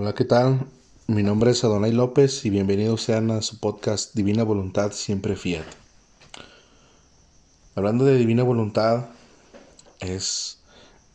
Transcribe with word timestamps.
Hola, 0.00 0.14
¿qué 0.14 0.24
tal? 0.24 0.64
Mi 1.08 1.24
nombre 1.24 1.50
es 1.50 1.64
Adonai 1.64 1.90
López 1.90 2.44
y 2.44 2.50
bienvenidos 2.50 3.02
sean 3.02 3.32
a 3.32 3.42
su 3.42 3.58
podcast 3.58 4.14
Divina 4.14 4.44
Voluntad 4.44 4.92
Siempre 4.92 5.34
Fiat. 5.34 5.64
Hablando 7.74 8.04
de 8.04 8.16
Divina 8.16 8.44
Voluntad, 8.44 9.06
es 9.98 10.60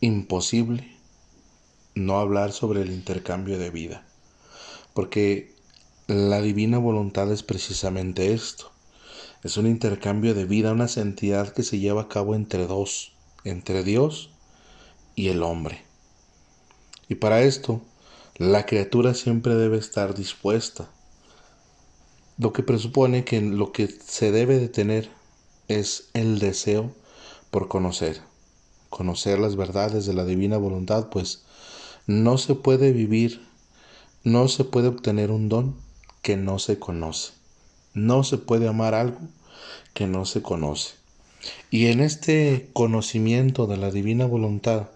imposible 0.01 0.97
no 1.95 2.19
hablar 2.19 2.51
sobre 2.51 2.81
el 2.81 2.91
intercambio 2.91 3.57
de 3.57 3.69
vida, 3.69 4.05
porque 4.93 5.55
la 6.07 6.41
Divina 6.41 6.77
Voluntad 6.77 7.31
es 7.31 7.41
precisamente 7.41 8.33
esto. 8.33 8.69
Es 9.45 9.55
un 9.55 9.65
intercambio 9.65 10.33
de 10.33 10.43
vida, 10.43 10.73
una 10.73 10.89
santidad 10.89 11.53
que 11.53 11.63
se 11.63 11.79
lleva 11.79 12.01
a 12.01 12.09
cabo 12.09 12.35
entre 12.35 12.67
dos, 12.67 13.13
entre 13.45 13.85
Dios 13.85 14.29
y 15.15 15.29
el 15.29 15.41
hombre. 15.41 15.85
Y 17.07 17.15
para 17.15 17.43
esto, 17.43 17.81
la 18.37 18.65
criatura 18.65 19.13
siempre 19.13 19.53
debe 19.55 19.77
estar 19.77 20.15
dispuesta. 20.15 20.89
Lo 22.39 22.51
que 22.51 22.63
presupone 22.63 23.25
que 23.25 23.39
lo 23.41 23.71
que 23.71 23.87
se 23.87 24.31
debe 24.31 24.57
de 24.57 24.69
tener 24.69 25.09
es 25.67 26.09
el 26.13 26.39
deseo 26.39 26.91
por 27.51 27.67
conocer, 27.67 28.21
conocer 28.89 29.37
las 29.37 29.55
verdades 29.55 30.07
de 30.07 30.13
la 30.15 30.25
divina 30.25 30.57
voluntad, 30.57 31.09
pues 31.09 31.43
no 32.07 32.39
se 32.39 32.55
puede 32.55 32.91
vivir, 32.91 33.45
no 34.23 34.47
se 34.47 34.63
puede 34.63 34.87
obtener 34.87 35.29
un 35.29 35.47
don 35.47 35.75
que 36.23 36.35
no 36.35 36.57
se 36.57 36.79
conoce. 36.79 37.33
No 37.93 38.23
se 38.23 38.39
puede 38.39 38.67
amar 38.67 38.95
algo 38.95 39.19
que 39.93 40.07
no 40.07 40.25
se 40.25 40.41
conoce. 40.41 40.95
Y 41.69 41.87
en 41.87 41.99
este 41.99 42.69
conocimiento 42.73 43.67
de 43.67 43.77
la 43.77 43.91
divina 43.91 44.25
voluntad 44.25 44.87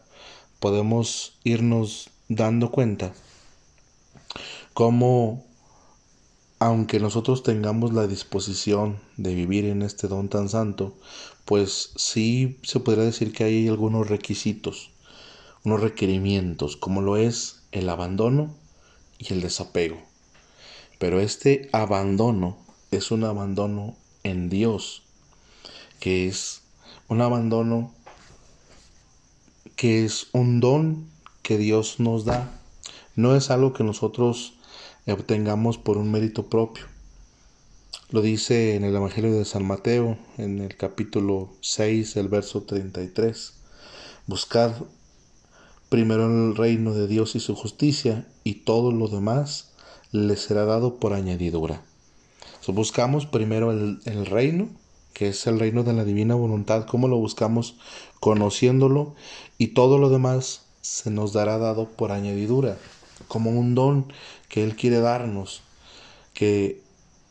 podemos 0.59 1.37
irnos 1.43 2.09
dando 2.29 2.71
cuenta 2.71 3.13
cómo, 4.73 5.45
aunque 6.59 6.99
nosotros 6.99 7.43
tengamos 7.43 7.93
la 7.93 8.07
disposición 8.07 8.99
de 9.15 9.33
vivir 9.33 9.65
en 9.65 9.81
este 9.81 10.07
don 10.07 10.29
tan 10.29 10.49
santo, 10.49 10.95
pues 11.45 11.93
sí 11.95 12.59
se 12.63 12.79
podría 12.79 13.05
decir 13.05 13.31
que 13.31 13.45
hay 13.45 13.67
algunos 13.67 14.09
requisitos, 14.09 14.91
unos 15.63 15.81
requerimientos, 15.81 16.77
como 16.77 17.01
lo 17.01 17.17
es 17.17 17.63
el 17.71 17.89
abandono 17.89 18.53
y 19.17 19.33
el 19.33 19.41
desapego. 19.41 19.97
Pero 20.99 21.19
este 21.19 21.69
abandono 21.73 22.57
es 22.91 23.11
un 23.11 23.23
abandono 23.23 23.95
en 24.23 24.49
Dios, 24.49 25.03
que 25.99 26.27
es 26.27 26.61
un 27.07 27.21
abandono 27.21 27.93
que 29.75 30.03
es 30.05 30.27
un 30.33 30.59
don 30.59 31.07
que 31.47 31.57
Dios 31.57 32.01
nos 32.01 32.25
da. 32.25 32.59
No 33.15 33.33
es 33.33 33.51
algo 33.51 33.71
que 33.71 33.85
nosotros 33.85 34.55
obtengamos 35.07 35.77
por 35.77 35.97
un 35.97 36.11
mérito 36.11 36.49
propio. 36.49 36.83
Lo 38.09 38.21
dice 38.21 38.75
en 38.75 38.83
el 38.83 38.93
Evangelio 38.93 39.31
de 39.31 39.45
San 39.45 39.65
Mateo, 39.65 40.17
en 40.37 40.59
el 40.59 40.75
capítulo 40.75 41.53
6, 41.61 42.17
el 42.17 42.27
verso 42.27 42.63
33. 42.63 43.53
Buscad 44.25 44.73
primero 45.87 46.25
el 46.25 46.57
reino 46.57 46.93
de 46.93 47.07
Dios 47.07 47.33
y 47.37 47.39
su 47.39 47.55
justicia, 47.55 48.27
y 48.43 48.65
todo 48.65 48.91
lo 48.91 49.07
demás 49.07 49.71
le 50.11 50.35
será 50.35 50.65
dado 50.65 50.99
por 50.99 51.13
añadidura. 51.13 51.81
buscamos 52.67 53.25
primero 53.25 53.71
el, 53.71 54.01
el 54.03 54.25
reino, 54.25 54.67
que 55.13 55.29
es 55.29 55.47
el 55.47 55.61
reino 55.61 55.85
de 55.85 55.93
la 55.93 56.03
divina 56.03 56.35
voluntad. 56.35 56.85
¿Cómo 56.87 57.07
lo 57.07 57.15
buscamos? 57.15 57.77
Conociéndolo, 58.19 59.15
y 59.57 59.67
todo 59.67 59.97
lo 59.97 60.09
demás 60.09 60.66
se 60.87 61.11
nos 61.11 61.33
dará 61.33 61.57
dado 61.57 61.89
por 61.89 62.13
añadidura 62.13 62.77
como 63.27 63.51
un 63.51 63.75
don 63.75 64.13
que 64.47 64.63
Él 64.63 64.77
quiere 64.77 65.01
darnos, 65.01 65.61
que 66.33 66.81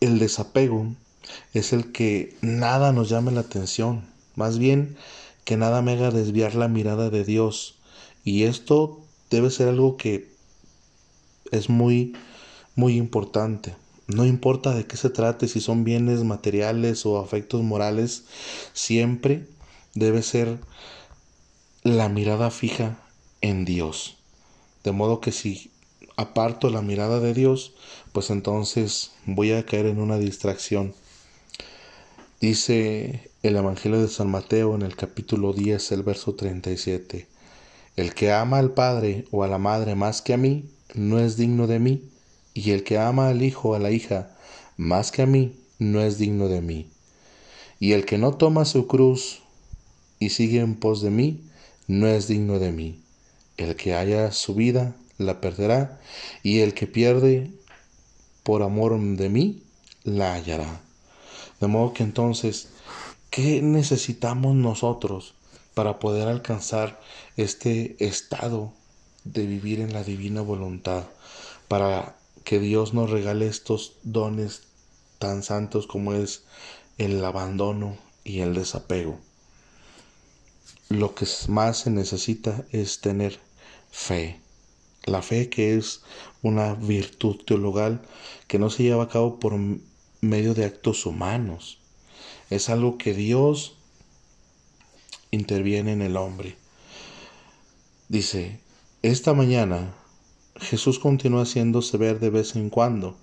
el 0.00 0.18
desapego 0.18 0.94
es 1.54 1.72
el 1.72 1.90
que 1.90 2.36
nada 2.42 2.92
nos 2.92 3.08
llame 3.08 3.32
la 3.32 3.40
atención, 3.40 4.04
más 4.34 4.58
bien 4.58 4.98
que 5.44 5.56
nada 5.56 5.80
me 5.80 5.92
haga 5.92 6.10
desviar 6.10 6.54
la 6.54 6.68
mirada 6.68 7.08
de 7.08 7.24
Dios. 7.24 7.76
Y 8.24 8.42
esto 8.42 9.00
debe 9.30 9.50
ser 9.50 9.68
algo 9.68 9.96
que 9.96 10.28
es 11.50 11.70
muy, 11.70 12.14
muy 12.74 12.96
importante. 12.96 13.74
No 14.06 14.26
importa 14.26 14.74
de 14.74 14.86
qué 14.86 14.98
se 14.98 15.08
trate, 15.08 15.48
si 15.48 15.60
son 15.60 15.82
bienes 15.82 16.24
materiales 16.24 17.06
o 17.06 17.18
afectos 17.18 17.62
morales, 17.62 18.24
siempre 18.74 19.48
debe 19.94 20.22
ser 20.22 20.58
la 21.82 22.08
mirada 22.10 22.50
fija 22.50 22.98
en 23.48 23.64
Dios. 23.64 24.16
De 24.84 24.92
modo 24.92 25.20
que 25.20 25.32
si 25.32 25.70
aparto 26.16 26.70
la 26.70 26.82
mirada 26.82 27.20
de 27.20 27.34
Dios, 27.34 27.74
pues 28.12 28.30
entonces 28.30 29.12
voy 29.24 29.52
a 29.52 29.64
caer 29.64 29.86
en 29.86 30.00
una 30.00 30.18
distracción. 30.18 30.94
Dice 32.40 33.30
el 33.42 33.56
Evangelio 33.56 34.00
de 34.00 34.08
San 34.08 34.30
Mateo 34.30 34.74
en 34.74 34.82
el 34.82 34.96
capítulo 34.96 35.52
10, 35.52 35.92
el 35.92 36.02
verso 36.02 36.34
37. 36.34 37.26
El 37.96 38.14
que 38.14 38.32
ama 38.32 38.58
al 38.58 38.72
Padre 38.72 39.24
o 39.30 39.44
a 39.44 39.48
la 39.48 39.58
Madre 39.58 39.94
más 39.94 40.22
que 40.22 40.34
a 40.34 40.36
mí, 40.36 40.64
no 40.94 41.18
es 41.18 41.36
digno 41.36 41.66
de 41.66 41.78
mí, 41.78 42.02
y 42.52 42.72
el 42.72 42.84
que 42.84 42.98
ama 42.98 43.28
al 43.28 43.42
Hijo 43.42 43.70
o 43.70 43.74
a 43.74 43.78
la 43.78 43.90
hija 43.90 44.36
más 44.76 45.10
que 45.12 45.22
a 45.22 45.26
mí, 45.26 45.56
no 45.78 46.00
es 46.00 46.18
digno 46.18 46.48
de 46.48 46.60
mí. 46.60 46.90
Y 47.78 47.92
el 47.92 48.04
que 48.04 48.18
no 48.18 48.34
toma 48.34 48.64
su 48.64 48.86
cruz 48.86 49.42
y 50.18 50.30
sigue 50.30 50.60
en 50.60 50.74
pos 50.76 51.02
de 51.02 51.10
mí, 51.10 51.40
no 51.86 52.06
es 52.06 52.28
digno 52.28 52.58
de 52.58 52.72
mí. 52.72 53.05
El 53.56 53.76
que 53.76 53.94
haya 53.94 54.32
su 54.32 54.54
vida, 54.54 54.94
la 55.18 55.40
perderá, 55.40 56.00
y 56.42 56.60
el 56.60 56.74
que 56.74 56.86
pierde 56.86 57.50
por 58.42 58.62
amor 58.62 58.98
de 59.00 59.28
mí, 59.28 59.62
la 60.04 60.34
hallará. 60.34 60.80
De 61.60 61.66
modo 61.66 61.94
que 61.94 62.02
entonces, 62.02 62.68
¿qué 63.30 63.62
necesitamos 63.62 64.54
nosotros 64.54 65.34
para 65.74 65.98
poder 65.98 66.28
alcanzar 66.28 67.00
este 67.36 67.96
estado 67.98 68.72
de 69.24 69.46
vivir 69.46 69.80
en 69.80 69.92
la 69.92 70.04
divina 70.04 70.42
voluntad? 70.42 71.04
Para 71.68 72.16
que 72.44 72.60
Dios 72.60 72.94
nos 72.94 73.10
regale 73.10 73.46
estos 73.46 73.94
dones 74.04 74.62
tan 75.18 75.42
santos 75.42 75.86
como 75.86 76.12
es 76.12 76.44
el 76.98 77.24
abandono 77.24 77.96
y 78.22 78.40
el 78.40 78.54
desapego. 78.54 79.18
Lo 80.88 81.14
que 81.14 81.26
más 81.48 81.78
se 81.78 81.90
necesita 81.90 82.64
es 82.70 83.00
tener 83.00 83.40
fe 83.96 84.40
la 85.06 85.22
fe 85.22 85.48
que 85.48 85.76
es 85.76 86.02
una 86.42 86.74
virtud 86.74 87.36
teologal 87.46 88.02
que 88.48 88.58
no 88.58 88.70
se 88.70 88.82
lleva 88.82 89.04
a 89.04 89.08
cabo 89.08 89.38
por 89.38 89.54
medio 90.20 90.52
de 90.52 90.64
actos 90.64 91.06
humanos. 91.06 91.78
Es 92.50 92.68
algo 92.68 92.98
que 92.98 93.14
Dios 93.14 93.78
interviene 95.30 95.92
en 95.92 96.02
el 96.02 96.16
hombre. 96.16 96.56
Dice, 98.08 98.60
esta 99.02 99.32
mañana 99.32 99.94
Jesús 100.56 100.98
continúa 100.98 101.42
haciéndose 101.42 101.96
ver 101.96 102.18
de 102.18 102.30
vez 102.30 102.56
en 102.56 102.70
cuando, 102.70 103.16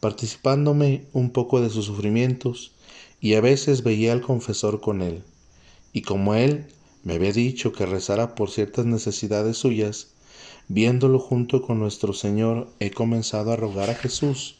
participándome 0.00 1.06
un 1.12 1.30
poco 1.30 1.60
de 1.60 1.70
sus 1.70 1.86
sufrimientos, 1.86 2.72
y 3.20 3.34
a 3.34 3.40
veces 3.40 3.82
veía 3.82 4.12
al 4.12 4.20
confesor 4.20 4.80
con 4.80 5.00
él. 5.00 5.24
Y 5.92 6.02
como 6.02 6.34
él 6.34 6.66
me 7.06 7.14
había 7.14 7.32
dicho 7.32 7.72
que 7.72 7.86
rezara 7.86 8.34
por 8.34 8.50
ciertas 8.50 8.84
necesidades 8.84 9.56
suyas, 9.56 10.08
Viéndolo 10.68 11.20
junto 11.20 11.62
con 11.62 11.78
nuestro 11.78 12.12
Señor, 12.12 12.68
he 12.80 12.90
comenzado 12.90 13.52
a 13.52 13.56
rogar 13.56 13.88
a 13.88 13.94
Jesús 13.94 14.56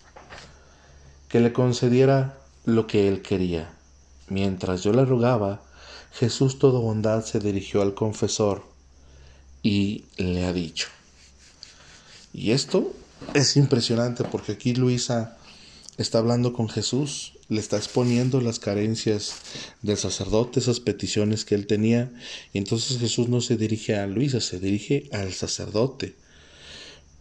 que 1.28 1.40
le 1.40 1.52
concediera 1.52 2.38
lo 2.64 2.86
que 2.86 3.08
él 3.08 3.22
quería. 3.22 3.74
Mientras 4.28 4.84
yo 4.84 4.92
le 4.92 5.04
rogaba, 5.04 5.62
Jesús 6.12 6.60
todo 6.60 6.80
bondad 6.80 7.24
se 7.24 7.40
dirigió 7.40 7.82
al 7.82 7.94
confesor 7.94 8.62
y 9.64 10.04
le 10.16 10.44
ha 10.44 10.52
dicho. 10.52 10.86
Y 12.32 12.52
esto 12.52 12.92
es 13.34 13.56
impresionante 13.56 14.22
porque 14.22 14.53
aquí 14.53 14.72
Luisa 14.72 15.36
está 15.97 16.18
hablando 16.18 16.53
con 16.53 16.68
Jesús 16.68 17.35
le 17.48 17.60
está 17.60 17.77
exponiendo 17.77 18.41
las 18.41 18.59
carencias 18.59 19.37
del 19.83 19.97
sacerdote, 19.97 20.60
esas 20.60 20.81
peticiones 20.81 21.45
que 21.45 21.54
él 21.54 21.66
tenía. 21.66 22.13
Y 22.53 22.59
entonces 22.59 22.98
Jesús 22.98 23.28
no 23.28 23.41
se 23.41 23.57
dirige 23.57 23.97
a 23.97 24.07
Luisa, 24.07 24.41
se 24.41 24.59
dirige 24.59 25.09
al 25.13 25.33
sacerdote. 25.33 26.16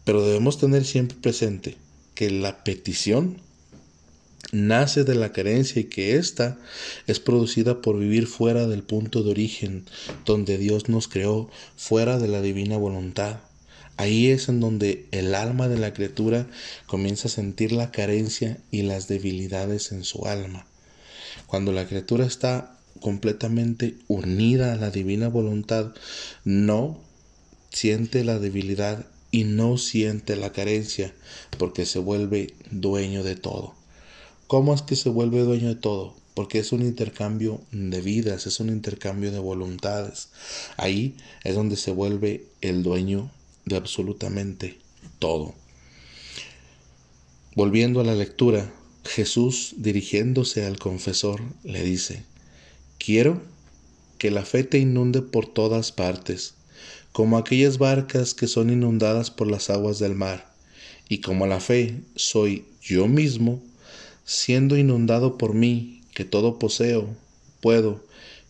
Pero 0.04 0.26
debemos 0.26 0.58
tener 0.58 0.86
siempre 0.86 1.18
presente 1.20 1.78
que 2.14 2.30
la 2.32 2.64
petición 2.64 3.38
nace 4.52 5.04
de 5.04 5.16
la 5.16 5.32
carencia 5.32 5.82
y 5.82 5.86
que 5.86 6.16
ésta 6.16 6.60
es 7.08 7.20
producida 7.20 7.82
por 7.82 8.00
vivir 8.00 8.28
fuera 8.28 8.68
del 8.68 8.84
punto 8.84 9.24
de 9.24 9.32
origen 9.32 9.86
donde 10.26 10.58
Dios 10.58 10.88
nos 10.90 11.08
creó, 11.08 11.50
fuera 11.76 12.20
de 12.20 12.28
la 12.28 12.42
divina 12.42 12.78
voluntad. 12.78 13.40
Ahí 13.98 14.28
es 14.28 14.50
en 14.50 14.60
donde 14.60 15.08
el 15.12 15.36
alma 15.36 15.68
de 15.68 15.78
la 15.78 15.94
criatura 15.94 16.48
comienza 16.86 17.28
a 17.28 17.32
sentir 17.32 17.72
la 17.72 17.92
carencia 17.92 18.58
y 18.70 18.82
las 18.82 19.08
debilidades 19.08 19.92
en 19.92 20.04
su 20.04 20.26
alma. 20.26 20.66
Cuando 21.48 21.72
la 21.72 21.88
criatura 21.88 22.26
está 22.26 22.78
completamente 23.00 23.98
unida 24.08 24.74
a 24.74 24.78
la 24.78 24.92
divina 24.92 25.30
voluntad, 25.30 25.94
no 26.44 27.00
siente 27.72 28.24
la 28.24 28.40
debilidad 28.40 29.06
y 29.32 29.44
no 29.44 29.78
siente 29.78 30.36
la 30.36 30.52
carencia 30.52 31.14
porque 31.58 31.86
se 31.86 32.00
vuelve 32.00 32.54
dueño 32.72 33.24
de 33.24 33.36
todo. 33.36 33.76
¿Cómo 34.48 34.74
es 34.74 34.82
que 34.82 34.96
se 34.96 35.10
vuelve 35.10 35.42
dueño 35.42 35.68
de 35.68 35.76
todo? 35.76 36.16
Porque 36.34 36.60
es 36.60 36.72
un 36.72 36.82
intercambio 36.82 37.62
de 37.72 38.02
vidas, 38.02 38.46
es 38.46 38.60
un 38.60 38.70
intercambio 38.70 39.32
de 39.32 39.40
voluntades. 39.40 40.30
Ahí 40.78 41.16
es 41.44 41.56
donde 41.56 41.78
se 41.78 41.92
vuelve 41.92 42.46
el 42.62 42.84
dueño 42.84 43.32
de 43.66 43.76
absolutamente 43.76 44.78
todo. 45.20 45.56
Volviendo 47.56 48.02
a 48.02 48.04
la 48.04 48.16
lectura, 48.16 48.72
Jesús, 49.06 49.76
dirigiéndose 49.78 50.66
al 50.66 50.78
confesor, 50.78 51.42
le 51.64 51.84
dice, 51.84 52.24
quiero 52.98 53.42
que 54.18 54.32
la 54.32 54.44
fe 54.46 54.64
te 54.64 54.78
inunde 54.78 55.22
por 55.22 55.48
todas 55.48 55.92
partes, 55.92 56.56
como 57.12 57.38
aquellas 57.38 57.78
barcas 57.78 58.34
que 58.34 58.48
son 58.48 58.70
inundadas 58.70 59.32
por 59.32 59.50
las 59.50 59.70
aguas 59.70 60.00
del 60.00 60.16
mar, 60.16 60.54
y 61.08 61.20
como 61.20 61.48
la 61.48 61.60
fe 61.60 62.02
soy 62.16 62.66
yo 62.82 63.08
mismo, 63.08 63.62
siendo 64.26 64.78
inundado 64.78 65.38
por 65.38 65.54
mí, 65.54 66.02
que 66.14 66.26
todo 66.26 66.60
poseo, 66.60 67.16
puedo, 67.62 68.06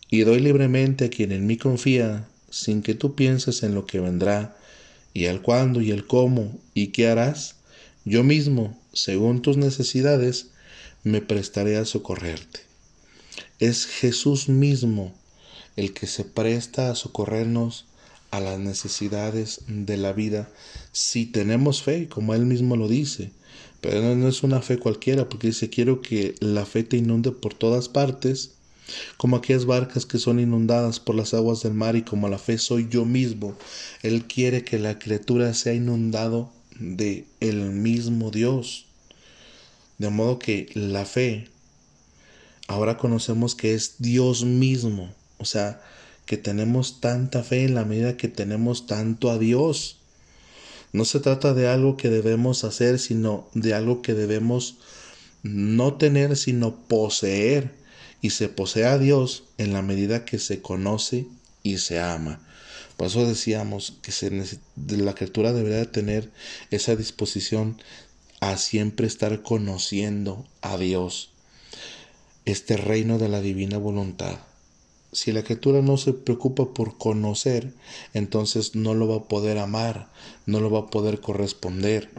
y 0.09 0.21
doy 0.21 0.39
libremente 0.39 1.05
a 1.05 1.09
quien 1.09 1.31
en 1.31 1.45
mí 1.45 1.57
confía, 1.57 2.27
sin 2.49 2.81
que 2.81 2.95
tú 2.95 3.15
pienses 3.15 3.63
en 3.63 3.75
lo 3.75 3.85
que 3.85 3.99
vendrá, 3.99 4.57
y 5.15 5.27
al 5.27 5.41
cuándo 5.41 5.81
y 5.81 5.91
el 5.91 6.05
cómo, 6.05 6.59
y 6.73 6.87
qué 6.87 7.07
harás, 7.07 7.55
yo 8.03 8.23
mismo, 8.23 8.77
según 8.91 9.41
tus 9.41 9.55
necesidades, 9.55 10.49
me 11.03 11.21
prestaré 11.21 11.77
a 11.77 11.85
socorrerte. 11.85 12.59
Es 13.57 13.85
Jesús 13.85 14.49
mismo 14.49 15.15
el 15.77 15.93
que 15.93 16.05
se 16.05 16.25
presta 16.25 16.91
a 16.91 16.95
socorrernos 16.95 17.85
a 18.29 18.41
las 18.41 18.59
necesidades 18.59 19.61
de 19.67 19.95
la 19.95 20.11
vida 20.11 20.51
si 20.91 21.25
tenemos 21.25 21.81
fe, 21.81 22.09
como 22.09 22.35
él 22.35 22.45
mismo 22.45 22.75
lo 22.75 22.89
dice. 22.89 23.31
Pero 23.79 24.15
no 24.15 24.27
es 24.27 24.43
una 24.43 24.61
fe 24.61 24.77
cualquiera, 24.77 25.29
porque 25.29 25.47
dice, 25.47 25.69
quiero 25.69 26.01
que 26.01 26.35
la 26.41 26.65
fe 26.65 26.83
te 26.83 26.97
inunde 26.97 27.31
por 27.31 27.53
todas 27.53 27.87
partes, 27.87 28.54
como 29.17 29.37
aquellas 29.37 29.65
barcas 29.65 30.05
que 30.05 30.19
son 30.19 30.39
inundadas 30.39 30.99
por 30.99 31.15
las 31.15 31.33
aguas 31.33 31.63
del 31.63 31.73
mar 31.73 31.95
y 31.95 32.03
como 32.03 32.29
la 32.29 32.37
fe 32.37 32.57
soy 32.57 32.87
yo 32.89 33.05
mismo. 33.05 33.57
Él 34.03 34.25
quiere 34.25 34.63
que 34.63 34.79
la 34.79 34.99
criatura 34.99 35.53
sea 35.53 35.73
inundado 35.73 36.51
de 36.79 37.25
el 37.39 37.71
mismo 37.71 38.31
Dios. 38.31 38.85
De 39.97 40.09
modo 40.09 40.39
que 40.39 40.69
la 40.73 41.05
fe 41.05 41.49
ahora 42.67 42.97
conocemos 42.97 43.55
que 43.55 43.73
es 43.73 43.95
Dios 43.99 44.43
mismo, 44.43 45.13
o 45.37 45.45
sea, 45.45 45.81
que 46.25 46.37
tenemos 46.37 46.99
tanta 47.01 47.43
fe 47.43 47.65
en 47.65 47.75
la 47.75 47.85
medida 47.85 48.17
que 48.17 48.27
tenemos 48.27 48.87
tanto 48.87 49.29
a 49.29 49.37
Dios. 49.37 49.97
No 50.91 51.05
se 51.05 51.19
trata 51.19 51.53
de 51.53 51.67
algo 51.67 51.97
que 51.97 52.09
debemos 52.09 52.63
hacer, 52.63 52.99
sino 52.99 53.47
de 53.53 53.73
algo 53.73 54.01
que 54.01 54.13
debemos 54.13 54.77
no 55.43 55.93
tener, 55.95 56.35
sino 56.37 56.75
poseer. 56.87 57.71
Y 58.21 58.31
se 58.31 58.49
posee 58.49 58.85
a 58.85 58.97
Dios 58.97 59.43
en 59.57 59.73
la 59.73 59.81
medida 59.81 60.25
que 60.25 60.39
se 60.39 60.61
conoce 60.61 61.27
y 61.63 61.77
se 61.77 61.99
ama. 61.99 62.41
Por 62.97 63.07
eso 63.07 63.25
decíamos 63.25 63.97
que 64.01 64.11
la 64.97 65.13
criatura 65.13 65.51
debería 65.51 65.91
tener 65.91 66.31
esa 66.71 66.95
disposición 66.95 67.81
a 68.39 68.57
siempre 68.57 69.07
estar 69.07 69.41
conociendo 69.41 70.45
a 70.61 70.77
Dios, 70.77 71.31
este 72.45 72.77
reino 72.77 73.17
de 73.17 73.29
la 73.29 73.41
divina 73.41 73.77
voluntad. 73.77 74.39
Si 75.11 75.31
la 75.31 75.43
criatura 75.43 75.81
no 75.81 75.97
se 75.97 76.13
preocupa 76.13 76.73
por 76.73 76.97
conocer, 76.97 77.73
entonces 78.13 78.75
no 78.75 78.93
lo 78.93 79.07
va 79.07 79.15
a 79.17 79.27
poder 79.27 79.57
amar, 79.57 80.09
no 80.45 80.59
lo 80.59 80.69
va 80.69 80.79
a 80.79 80.87
poder 80.87 81.21
corresponder. 81.21 82.09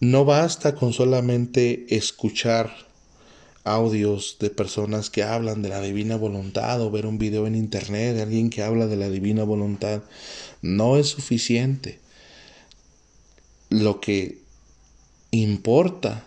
No 0.00 0.24
basta 0.24 0.74
con 0.74 0.92
solamente 0.92 1.94
escuchar 1.94 2.87
audios 3.74 4.36
de 4.40 4.50
personas 4.50 5.10
que 5.10 5.22
hablan 5.22 5.62
de 5.62 5.68
la 5.68 5.80
divina 5.80 6.16
voluntad 6.16 6.80
o 6.80 6.90
ver 6.90 7.06
un 7.06 7.18
video 7.18 7.46
en 7.46 7.54
internet 7.54 8.16
de 8.16 8.22
alguien 8.22 8.50
que 8.50 8.62
habla 8.62 8.86
de 8.86 8.96
la 8.96 9.08
divina 9.08 9.44
voluntad, 9.44 10.02
no 10.62 10.96
es 10.96 11.08
suficiente. 11.08 11.98
Lo 13.70 14.00
que 14.00 14.38
importa 15.30 16.24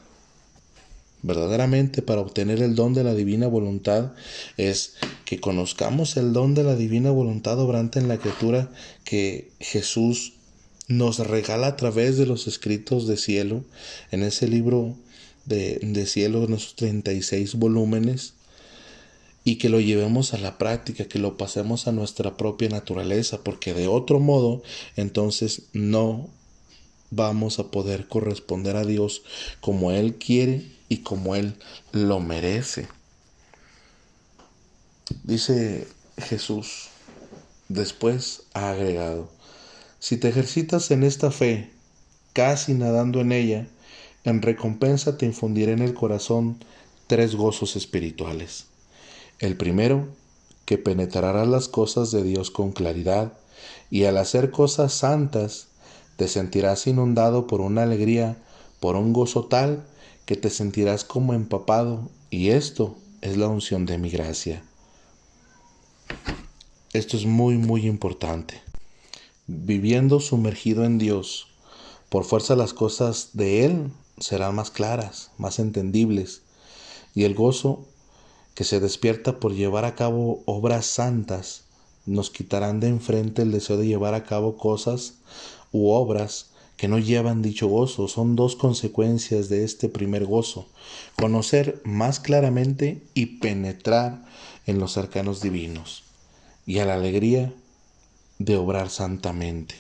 verdaderamente 1.24 2.02
para 2.02 2.22
obtener 2.22 2.62
el 2.62 2.76
don 2.76 2.94
de 2.94 3.04
la 3.04 3.14
divina 3.14 3.48
voluntad 3.48 4.14
es 4.58 4.96
que 5.26 5.40
conozcamos 5.40 6.18
el 6.18 6.34
don 6.34 6.56
de 6.56 6.64
la 6.64 6.76
divina 6.76 7.12
voluntad 7.12 7.60
obrante 7.60 8.00
en 8.00 8.08
la 8.08 8.18
criatura 8.18 8.72
que 9.04 9.52
Jesús 9.60 10.34
nos 10.88 11.20
regala 11.20 11.68
a 11.68 11.76
través 11.76 12.18
de 12.18 12.26
los 12.26 12.48
escritos 12.48 13.08
de 13.08 13.18
cielo 13.18 13.64
en 14.12 14.24
ese 14.24 14.48
libro 14.48 14.96
de, 15.56 16.06
cielo 16.06 16.44
en 16.44 16.54
esos 16.54 16.76
36 16.76 17.56
volúmenes 17.56 18.34
y 19.44 19.58
que 19.58 19.70
lo 19.70 19.80
llevemos 19.80 20.34
a 20.34 20.38
la 20.38 20.58
práctica, 20.58 21.06
que 21.06 21.20
lo 21.20 21.38
pasemos 21.38 21.88
a 21.88 21.92
nuestra 21.92 22.38
propia 22.38 22.70
naturaleza, 22.70 23.44
porque 23.44 23.74
de 23.74 23.88
otro 23.88 24.20
modo 24.20 24.62
entonces 24.96 25.64
no 25.74 26.30
vamos 27.10 27.60
a 27.60 27.70
poder 27.72 28.08
corresponder 28.08 28.76
a 28.76 28.86
Dios 28.86 29.24
como 29.60 29.92
Él 29.92 30.16
quiere 30.16 30.66
y 30.90 30.98
como 30.98 31.36
Él 31.36 31.56
lo 31.92 32.20
merece. 32.20 32.88
Dice 35.24 35.88
Jesús, 36.18 36.88
después 37.68 38.44
ha 38.54 38.72
agregado, 38.72 39.30
si 40.00 40.18
te 40.18 40.30
ejercitas 40.30 40.90
en 40.92 41.04
esta 41.04 41.32
fe, 41.32 41.70
casi 42.34 42.74
nadando 42.74 43.22
en 43.22 43.32
ella, 43.32 43.68
en 44.24 44.42
recompensa 44.42 45.18
te 45.18 45.26
infundiré 45.26 45.74
en 45.74 45.82
el 45.82 45.94
corazón 45.94 46.64
tres 47.08 47.36
gozos 47.36 47.76
espirituales. 47.76 48.68
El 49.40 49.58
primero, 49.58 50.08
que 50.66 50.78
penetrarás 50.78 51.48
las 51.48 51.68
cosas 51.68 52.12
de 52.12 52.24
Dios 52.24 52.52
con 52.52 52.72
claridad, 52.72 53.34
y 53.90 54.06
al 54.06 54.18
hacer 54.18 54.52
cosas 54.52 54.94
santas, 54.94 55.68
te 56.16 56.28
sentirás 56.28 56.88
inundado 56.88 57.48
por 57.48 57.62
una 57.62 57.84
alegría, 57.84 58.38
por 58.80 58.96
un 58.96 59.14
gozo 59.14 59.46
tal, 59.46 59.84
que 60.26 60.36
te 60.36 60.50
sentirás 60.50 61.04
como 61.04 61.34
empapado, 61.34 62.10
y 62.30 62.50
esto 62.50 62.96
es 63.22 63.38
la 63.38 63.48
unción 63.48 63.86
de 63.86 63.98
mi 63.98 64.10
gracia. 64.10 64.64
Esto 66.94 67.18
es 67.18 67.26
muy, 67.26 67.58
muy 67.58 67.88
importante. 67.88 68.62
Viviendo 69.48 70.20
sumergido 70.20 70.86
en 70.86 70.98
Dios, 70.98 71.48
por 72.10 72.24
fuerza 72.24 72.56
las 72.56 72.74
cosas 72.74 73.32
de 73.34 73.66
Él 73.66 73.92
serán 74.22 74.56
más 74.56 74.72
claras, 74.72 75.32
más 75.38 75.60
entendibles, 75.60 76.44
y 77.14 77.26
el 77.26 77.36
gozo 77.36 77.86
que 78.56 78.64
se 78.64 78.80
despierta 78.80 79.40
por 79.40 79.54
llevar 79.54 79.86
a 79.86 79.96
cabo 79.96 80.44
obras 80.46 80.86
santas 80.86 81.66
nos 82.06 82.30
quitarán 82.30 82.80
de 82.80 82.88
enfrente 82.88 83.42
el 83.42 83.52
deseo 83.52 83.78
de 83.78 83.88
llevar 83.88 84.14
a 84.14 84.24
cabo 84.24 84.58
cosas 84.58 85.16
u 85.72 85.90
obras 85.90 86.52
que 86.78 86.88
no 86.88 86.98
llevan 86.98 87.42
dicho 87.42 87.68
gozo. 87.68 88.08
Son 88.08 88.36
dos 88.36 88.56
consecuencias 88.56 89.50
de 89.50 89.64
este 89.64 89.88
primer 89.88 90.26
gozo. 90.26 90.68
Conocer 91.16 91.80
más 91.84 92.20
claramente 92.20 93.04
y 93.14 93.38
penetrar 93.38 94.26
en 94.66 94.80
los 94.80 94.94
cercanos 94.94 95.42
divinos. 95.42 96.04
Y 96.66 96.80
a 96.80 96.86
la 96.86 96.96
alegría 96.96 97.54
de 98.40 98.58
obrar 98.58 98.90
santamente. 98.90 99.76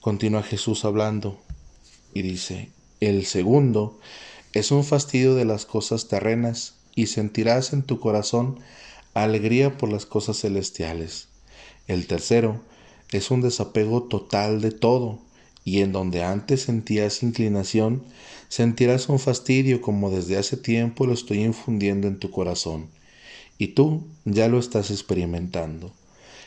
Continúa 0.00 0.42
Jesús 0.42 0.84
hablando 0.84 1.40
y 2.12 2.22
dice, 2.22 2.70
el 3.06 3.26
segundo 3.26 3.98
es 4.52 4.70
un 4.70 4.84
fastidio 4.84 5.34
de 5.34 5.44
las 5.44 5.66
cosas 5.66 6.08
terrenas 6.08 6.74
y 6.94 7.06
sentirás 7.06 7.72
en 7.72 7.82
tu 7.82 7.98
corazón 7.98 8.60
alegría 9.14 9.76
por 9.78 9.92
las 9.92 10.06
cosas 10.06 10.40
celestiales. 10.40 11.28
El 11.86 12.06
tercero 12.06 12.60
es 13.12 13.30
un 13.30 13.40
desapego 13.40 14.04
total 14.04 14.60
de 14.60 14.70
todo 14.70 15.18
y 15.64 15.80
en 15.80 15.92
donde 15.92 16.22
antes 16.22 16.62
sentías 16.62 17.22
inclinación, 17.22 18.04
sentirás 18.48 19.08
un 19.08 19.18
fastidio 19.18 19.80
como 19.80 20.10
desde 20.10 20.36
hace 20.36 20.56
tiempo 20.56 21.06
lo 21.06 21.14
estoy 21.14 21.42
infundiendo 21.42 22.06
en 22.06 22.18
tu 22.18 22.30
corazón. 22.30 22.88
Y 23.56 23.68
tú 23.68 24.04
ya 24.24 24.48
lo 24.48 24.58
estás 24.58 24.90
experimentando. 24.90 25.92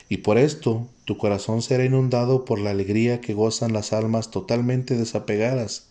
Y 0.10 0.18
por 0.18 0.38
esto 0.38 0.88
tu 1.06 1.18
corazón 1.18 1.62
será 1.62 1.84
inundado 1.84 2.46
por 2.46 2.60
la 2.60 2.70
alegría 2.70 3.20
que 3.20 3.34
gozan 3.34 3.74
las 3.74 3.92
almas 3.92 4.30
totalmente 4.30 4.96
desapegadas 4.96 5.87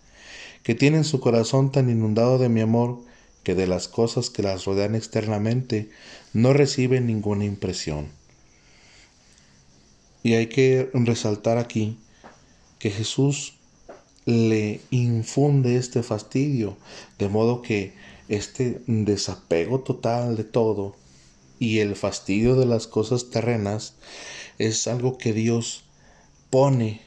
que 0.67 0.75
tienen 0.75 1.05
su 1.05 1.21
corazón 1.21 1.71
tan 1.71 1.89
inundado 1.89 2.39
de 2.39 2.49
mi 2.49 2.61
amor 2.61 2.99
que 3.45 3.55
de 3.55 3.69
las 3.69 3.87
cosas 3.87 4.31
que 4.31 4.43
las 4.43 4.65
rodean 4.65 4.97
externamente 4.97 5.91
no 6.33 6.53
reciben 6.53 7.07
ninguna 7.07 7.45
impresión. 7.45 8.09
Y 10.25 10.35
hay 10.35 10.49
que 10.49 10.91
resaltar 10.93 11.59
aquí 11.59 11.99
que 12.81 12.91
Jesús 12.91 13.55
le 14.25 14.81
infunde 14.91 15.77
este 15.77 16.03
fastidio, 16.03 16.77
de 17.21 17.29
modo 17.29 17.63
que 17.63 17.93
este 18.29 18.81
desapego 18.89 19.83
total 19.83 20.35
de 20.35 20.43
todo 20.43 20.97
y 21.61 21.79
el 21.79 21.95
fastidio 21.95 22.57
de 22.57 22.67
las 22.67 22.89
cosas 22.89 23.31
terrenas 23.31 23.95
es 24.59 24.89
algo 24.89 25.17
que 25.17 25.33
Dios 25.33 25.85
pone 26.51 27.03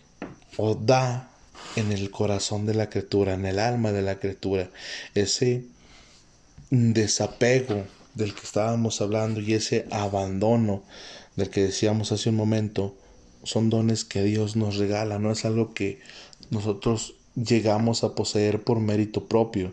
o 0.56 0.76
da 0.76 1.30
en 1.76 1.92
el 1.92 2.12
corazón 2.12 2.66
de 2.66 2.74
la 2.74 2.90
criatura, 2.90 3.34
en 3.34 3.46
el 3.46 3.60
alma 3.60 3.92
de 3.92 4.02
la 4.02 4.20
criatura, 4.20 4.70
ese 5.16 5.66
desapego 6.70 7.86
del 8.16 8.34
que 8.34 8.42
estábamos 8.42 9.02
hablando 9.02 9.40
y 9.40 9.54
ese 9.54 9.88
abandono 9.92 10.84
del 11.36 11.50
que 11.50 11.64
decíamos 11.64 12.12
hace 12.12 12.30
un 12.30 12.36
momento, 12.36 12.96
son 13.44 13.70
dones 13.70 14.04
que 14.04 14.24
Dios 14.24 14.56
nos 14.56 14.76
regala, 14.78 15.20
no 15.20 15.32
es 15.32 15.46
algo 15.46 15.74
que 15.74 16.00
nosotros 16.50 17.16
llegamos 17.36 18.04
a 18.04 18.16
poseer 18.16 18.64
por 18.64 18.80
mérito 18.80 19.28
propio. 19.28 19.72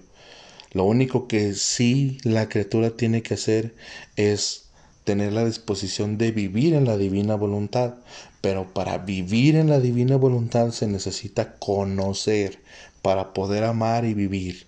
Lo 0.73 0.85
único 0.85 1.27
que 1.27 1.55
sí 1.55 2.19
la 2.23 2.49
criatura 2.49 2.91
tiene 2.91 3.23
que 3.23 3.35
hacer 3.35 3.75
es 4.17 4.66
tener 5.07 5.33
la 5.33 5.45
disposición 5.45 6.19
de 6.19 6.33
vivir 6.33 6.75
en 6.75 6.85
la 6.85 6.99
divina 6.99 7.37
voluntad. 7.37 7.95
Pero 8.41 8.75
para 8.75 8.99
vivir 8.99 9.55
en 9.55 9.71
la 9.71 9.79
divina 9.79 10.17
voluntad 10.17 10.73
se 10.73 10.89
necesita 10.89 11.55
conocer 11.59 12.59
para 13.03 13.33
poder 13.33 13.63
amar 13.65 14.05
y 14.05 14.15
vivir. 14.15 14.67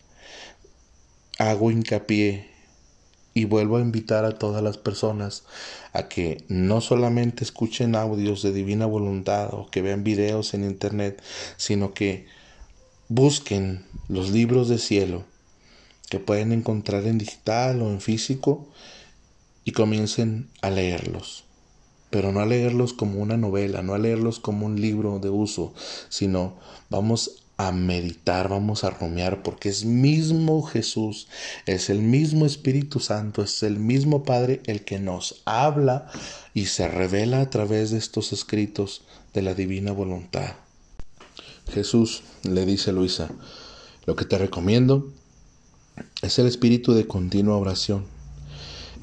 Hago 1.38 1.72
hincapié 1.72 2.46
y 3.34 3.46
vuelvo 3.46 3.78
a 3.78 3.80
invitar 3.80 4.24
a 4.24 4.38
todas 4.38 4.62
las 4.62 4.78
personas 4.78 5.44
a 5.92 6.08
que 6.08 6.44
no 6.48 6.80
solamente 6.80 7.42
escuchen 7.42 7.96
audios 7.96 8.42
de 8.42 8.52
divina 8.52 8.86
voluntad 8.86 9.52
o 9.52 9.68
que 9.70 9.82
vean 9.82 10.04
videos 10.04 10.54
en 10.54 10.62
internet, 10.62 11.20
sino 11.56 11.94
que 11.94 12.26
busquen 13.08 13.84
los 14.08 14.30
libros 14.30 14.68
de 14.68 14.78
cielo 14.78 15.24
que 16.08 16.20
pueden 16.20 16.52
encontrar 16.52 17.04
en 17.06 17.18
digital 17.18 17.82
o 17.82 17.90
en 17.90 18.00
físico 18.00 18.68
y 19.68 19.72
comiencen 19.72 20.48
a 20.62 20.70
leerlos. 20.70 21.44
Pero 22.08 22.32
no 22.32 22.40
a 22.40 22.46
leerlos 22.46 22.94
como 22.94 23.20
una 23.20 23.36
novela, 23.36 23.82
no 23.82 23.92
a 23.92 23.98
leerlos 23.98 24.38
como 24.38 24.64
un 24.64 24.80
libro 24.80 25.18
de 25.18 25.28
uso, 25.28 25.74
sino 26.08 26.56
vamos 26.88 27.44
a 27.58 27.70
meditar, 27.70 28.48
vamos 28.48 28.82
a 28.82 28.88
rumiar, 28.88 29.42
porque 29.42 29.68
es 29.68 29.84
mismo 29.84 30.62
Jesús, 30.62 31.28
es 31.66 31.90
el 31.90 31.98
mismo 31.98 32.46
Espíritu 32.46 32.98
Santo, 32.98 33.42
es 33.42 33.62
el 33.62 33.78
mismo 33.78 34.24
Padre 34.24 34.62
el 34.64 34.86
que 34.86 34.98
nos 34.98 35.42
habla 35.44 36.10
y 36.54 36.64
se 36.64 36.88
revela 36.88 37.42
a 37.42 37.50
través 37.50 37.90
de 37.90 37.98
estos 37.98 38.32
escritos 38.32 39.02
de 39.34 39.42
la 39.42 39.52
divina 39.52 39.92
voluntad. 39.92 40.54
Jesús 41.74 42.22
le 42.42 42.64
dice 42.64 42.88
a 42.88 42.94
Luisa, 42.94 43.28
lo 44.06 44.16
que 44.16 44.24
te 44.24 44.38
recomiendo 44.38 45.12
es 46.22 46.38
el 46.38 46.46
espíritu 46.46 46.94
de 46.94 47.06
continua 47.06 47.58
oración 47.58 48.16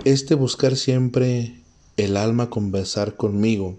este 0.04 0.36
buscar 0.36 0.76
siempre 0.76 1.62
el 1.98 2.18
alma 2.18 2.50
conversar 2.50 3.16
conmigo, 3.16 3.78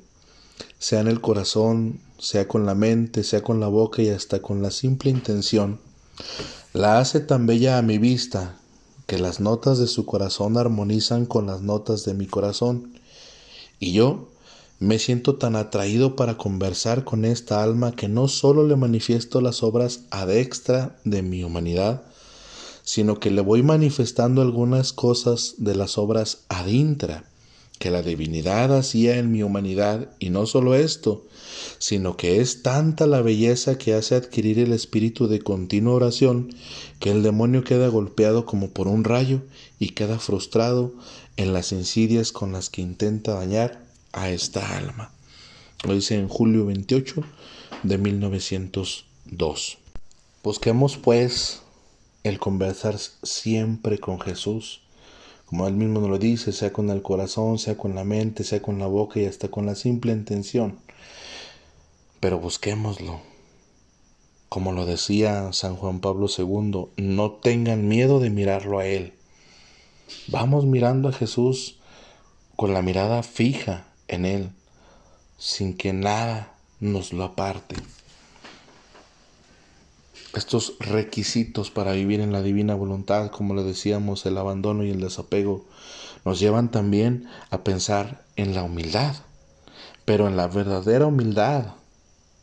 sea 0.79 1.01
en 1.01 1.09
el 1.09 1.21
corazón, 1.21 2.01
sea 2.19 2.49
con 2.49 2.67
la 2.67 2.75
mente, 2.75 3.25
sea 3.25 3.43
con 3.43 3.61
la 3.61 3.69
boca 3.69 4.03
y 4.03 4.09
hasta 4.09 4.41
con 4.41 4.63
la 4.63 4.71
simple 4.71 5.11
intención, 5.11 5.79
la 6.73 6.99
hace 6.99 7.21
tan 7.21 7.47
bella 7.47 7.79
a 7.79 7.83
mi 7.83 7.99
vista 7.99 8.59
que 9.07 9.19
las 9.19 9.41
notas 9.41 9.79
de 9.79 9.87
su 9.87 10.05
corazón 10.05 10.57
armonizan 10.57 11.27
con 11.27 11.47
las 11.47 11.63
notas 11.63 12.05
de 12.05 12.15
mi 12.15 12.27
corazón. 12.27 12.93
Y 13.79 13.93
yo 13.93 14.29
me 14.79 14.99
siento 14.99 15.37
tan 15.37 15.57
atraído 15.57 16.17
para 16.17 16.37
conversar 16.37 17.05
con 17.05 17.25
esta 17.25 17.63
alma 17.63 17.93
que 17.93 18.09
no 18.09 18.29
solo 18.29 18.67
le 18.67 18.77
manifiesto 18.77 19.41
las 19.41 19.63
obras 19.63 20.01
adextra 20.11 20.99
de 21.05 21.23
mi 21.23 21.45
humanidad, 21.45 22.03
sino 22.87 23.19
que 23.19 23.33
le 23.33 23.43
voy 23.43 23.65
manifestando 23.65 24.43
algunas 24.43 24.93
cosas 24.93 25.57
de 25.59 25.75
las 25.75 25.99
obras 25.99 26.45
adintra 26.49 27.25
que 27.81 27.91
la 27.91 28.01
divinidad 28.01 28.75
hacía 28.75 29.19
en 29.19 29.33
mi 29.33 29.43
humanidad, 29.43 30.09
y 30.19 30.31
no 30.31 30.47
solo 30.47 30.75
esto, 30.75 31.27
sino 31.79 32.17
que 32.17 32.41
es 32.41 32.63
tanta 32.63 33.07
la 33.07 33.21
belleza 33.21 33.77
que 33.77 33.93
hace 33.93 34.15
adquirir 34.15 34.61
el 34.61 34.73
espíritu 34.73 35.27
de 35.27 35.41
continua 35.41 35.95
oración, 35.95 36.55
que 37.01 37.11
el 37.11 37.23
demonio 37.23 37.65
queda 37.65 37.89
golpeado 37.89 38.47
como 38.47 38.71
por 38.71 38.89
un 38.89 39.05
rayo 39.05 39.43
y 39.79 39.91
queda 39.91 40.19
frustrado 40.19 40.95
en 41.37 41.53
las 41.53 41.73
insidias 41.73 42.33
con 42.33 42.53
las 42.53 42.71
que 42.71 42.83
intenta 42.83 43.35
dañar 43.35 43.85
a 44.13 44.31
esta 44.31 44.79
alma. 44.79 45.11
Lo 45.85 45.93
dice 45.93 46.15
en 46.15 46.29
julio 46.29 46.67
28 46.67 47.23
de 47.83 47.99
1902. 47.99 49.79
Busquemos 50.43 50.97
pues 50.97 51.61
el 52.29 52.39
conversar 52.41 52.99
siempre 52.99 53.99
con 53.99 54.21
Jesús, 54.21 54.81
como 55.45 55.69
él 55.69 55.75
mismo 55.75 56.01
nos 56.01 56.11
lo 56.11 56.19
dice, 56.19 56.53
sea 56.53 56.73
con 56.73 56.91
el 56.91 57.03
corazón, 57.03 57.59
sea 57.59 57.77
con 57.77 57.95
la 57.95 58.03
mente, 58.03 58.43
sea 58.43 58.61
con 58.61 58.81
la 58.81 58.87
boca 58.87 59.21
y 59.21 59.27
hasta 59.27 59.49
con 59.49 59.65
la 59.65 59.77
simple 59.77 60.13
intención. 60.13 60.79
Pero 62.19 62.41
busquémoslo. 62.41 63.21
Como 64.49 64.73
lo 64.73 64.87
decía 64.87 65.53
San 65.53 65.77
Juan 65.77 66.01
Pablo 66.01 66.27
II, 66.37 66.89
no 66.97 67.31
tengan 67.33 67.87
miedo 67.87 68.19
de 68.19 68.31
mirarlo 68.31 68.81
a 68.81 68.87
Él. 68.87 69.13
Vamos 70.27 70.67
mirando 70.67 71.09
a 71.09 71.13
Jesús 71.13 71.79
con 72.57 72.73
la 72.73 72.83
mirada 72.83 73.23
fija 73.23 73.87
en 74.09 74.25
Él, 74.25 74.51
sin 75.39 75.77
que 75.77 75.93
nada 75.93 76.55
nos 76.81 77.13
lo 77.13 77.23
aparte 77.23 77.77
estos 80.37 80.75
requisitos 80.81 81.71
para 81.71 81.93
vivir 81.93 82.21
en 82.21 82.31
la 82.31 82.43
divina 82.43 82.75
voluntad, 82.75 83.31
como 83.31 83.55
le 83.55 83.63
decíamos, 83.63 84.27
el 84.27 84.37
abandono 84.37 84.85
y 84.85 84.91
el 84.91 85.01
desapego, 85.01 85.65
nos 86.25 86.39
llevan 86.39 86.71
también 86.71 87.27
a 87.51 87.65
pensar 87.65 88.25
en 88.37 88.55
la 88.55 88.63
humildad, 88.63 89.17
pero 90.05 90.29
en 90.29 90.37
la 90.37 90.47
verdadera 90.47 91.07
humildad, 91.07 91.75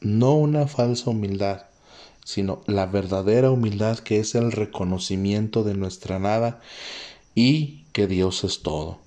no 0.02 0.34
una 0.34 0.68
falsa 0.68 1.12
humildad, 1.12 1.66
sino 2.26 2.64
la 2.66 2.88
verdadera 2.88 3.52
humildad 3.52 4.00
que 4.00 4.20
es 4.20 4.34
el 4.34 4.52
reconocimiento 4.52 5.64
de 5.64 5.76
nuestra 5.76 6.18
nada 6.18 6.62
y 7.36 7.86
que 7.94 8.08
Dios 8.08 8.44
es 8.44 8.64
todo. 8.64 9.00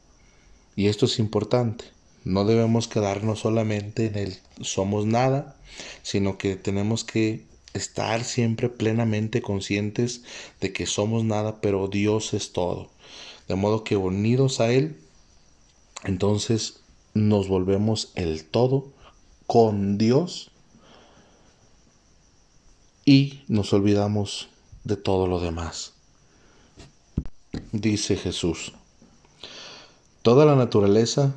Y 0.76 0.86
esto 0.86 1.06
es 1.06 1.18
importante. 1.18 1.86
No 2.24 2.44
debemos 2.44 2.86
quedarnos 2.86 3.40
solamente 3.40 4.06
en 4.06 4.16
el 4.16 4.38
somos 4.60 5.06
nada, 5.06 5.56
sino 6.02 6.38
que 6.38 6.56
tenemos 6.56 7.04
que 7.04 7.44
estar 7.76 8.24
siempre 8.24 8.68
plenamente 8.68 9.42
conscientes 9.42 10.22
de 10.60 10.72
que 10.72 10.86
somos 10.86 11.24
nada, 11.24 11.60
pero 11.60 11.88
Dios 11.88 12.34
es 12.34 12.52
todo. 12.52 12.90
De 13.48 13.54
modo 13.54 13.84
que 13.84 13.96
unidos 13.96 14.60
a 14.60 14.72
Él, 14.72 14.96
entonces 16.04 16.80
nos 17.14 17.48
volvemos 17.48 18.12
el 18.14 18.44
todo 18.44 18.92
con 19.46 19.98
Dios 19.98 20.50
y 23.04 23.40
nos 23.48 23.72
olvidamos 23.72 24.48
de 24.84 24.96
todo 24.96 25.26
lo 25.26 25.40
demás. 25.40 25.94
Dice 27.72 28.16
Jesús, 28.16 28.72
toda 30.22 30.44
la 30.44 30.56
naturaleza 30.56 31.34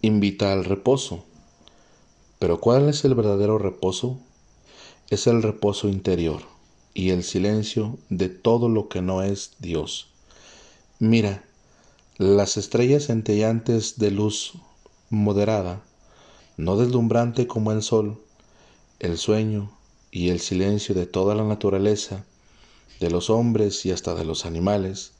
invita 0.00 0.52
al 0.52 0.64
reposo, 0.64 1.24
pero 2.38 2.60
¿cuál 2.60 2.88
es 2.88 3.04
el 3.04 3.14
verdadero 3.14 3.58
reposo? 3.58 4.18
Es 5.10 5.26
el 5.26 5.42
reposo 5.42 5.88
interior 5.88 6.42
y 6.92 7.10
el 7.10 7.24
silencio 7.24 7.98
de 8.10 8.28
todo 8.28 8.68
lo 8.68 8.88
que 8.88 9.00
no 9.00 9.22
es 9.22 9.52
Dios. 9.58 10.08
Mira, 10.98 11.44
las 12.18 12.56
estrellas 12.56 13.06
centellantes 13.06 13.98
de 13.98 14.10
luz 14.10 14.54
moderada, 15.08 15.80
no 16.58 16.76
deslumbrante 16.76 17.46
como 17.46 17.72
el 17.72 17.82
sol, 17.82 18.20
el 18.98 19.16
sueño 19.16 19.70
y 20.10 20.28
el 20.28 20.40
silencio 20.40 20.94
de 20.94 21.06
toda 21.06 21.34
la 21.34 21.44
naturaleza, 21.44 22.24
de 23.00 23.10
los 23.10 23.30
hombres 23.30 23.86
y 23.86 23.92
hasta 23.92 24.14
de 24.14 24.24
los 24.24 24.44
animales, 24.44 25.12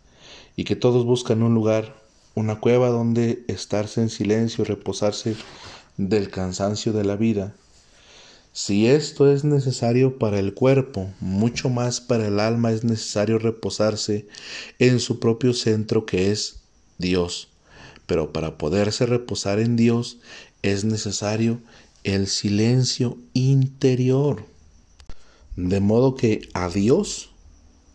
y 0.56 0.64
que 0.64 0.76
todos 0.76 1.06
buscan 1.06 1.42
un 1.42 1.54
lugar, 1.54 1.94
una 2.34 2.60
cueva 2.60 2.88
donde 2.88 3.44
estarse 3.48 4.02
en 4.02 4.10
silencio 4.10 4.64
y 4.64 4.66
reposarse 4.66 5.36
del 5.96 6.30
cansancio 6.30 6.92
de 6.92 7.04
la 7.04 7.16
vida, 7.16 7.54
si 8.52 8.86
esto 8.86 9.30
es 9.30 9.44
necesario 9.44 10.18
para 10.18 10.38
el 10.38 10.54
cuerpo, 10.54 11.12
mucho 11.20 11.68
más 11.68 12.00
para 12.00 12.26
el 12.26 12.40
alma 12.40 12.72
es 12.72 12.82
necesario 12.82 13.38
reposarse 13.38 14.26
en 14.78 15.00
su 15.00 15.20
propio 15.20 15.54
centro 15.54 16.06
que 16.06 16.32
es 16.32 16.60
Dios. 16.98 17.48
Pero 18.06 18.32
para 18.32 18.58
poderse 18.58 19.06
reposar 19.06 19.60
en 19.60 19.76
Dios 19.76 20.18
es 20.62 20.84
necesario 20.84 21.60
el 22.04 22.26
silencio 22.26 23.18
interior. 23.32 24.44
De 25.56 25.80
modo 25.80 26.14
que 26.14 26.48
a 26.54 26.68
Dios 26.68 27.30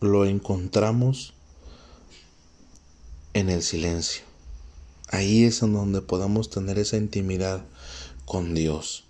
lo 0.00 0.24
encontramos 0.24 1.34
en 3.32 3.50
el 3.50 3.62
silencio. 3.62 4.22
Ahí 5.08 5.44
es 5.44 5.62
en 5.62 5.72
donde 5.72 6.00
podamos 6.00 6.48
tener 6.48 6.78
esa 6.78 6.96
intimidad 6.96 7.64
con 8.24 8.54
Dios 8.54 9.04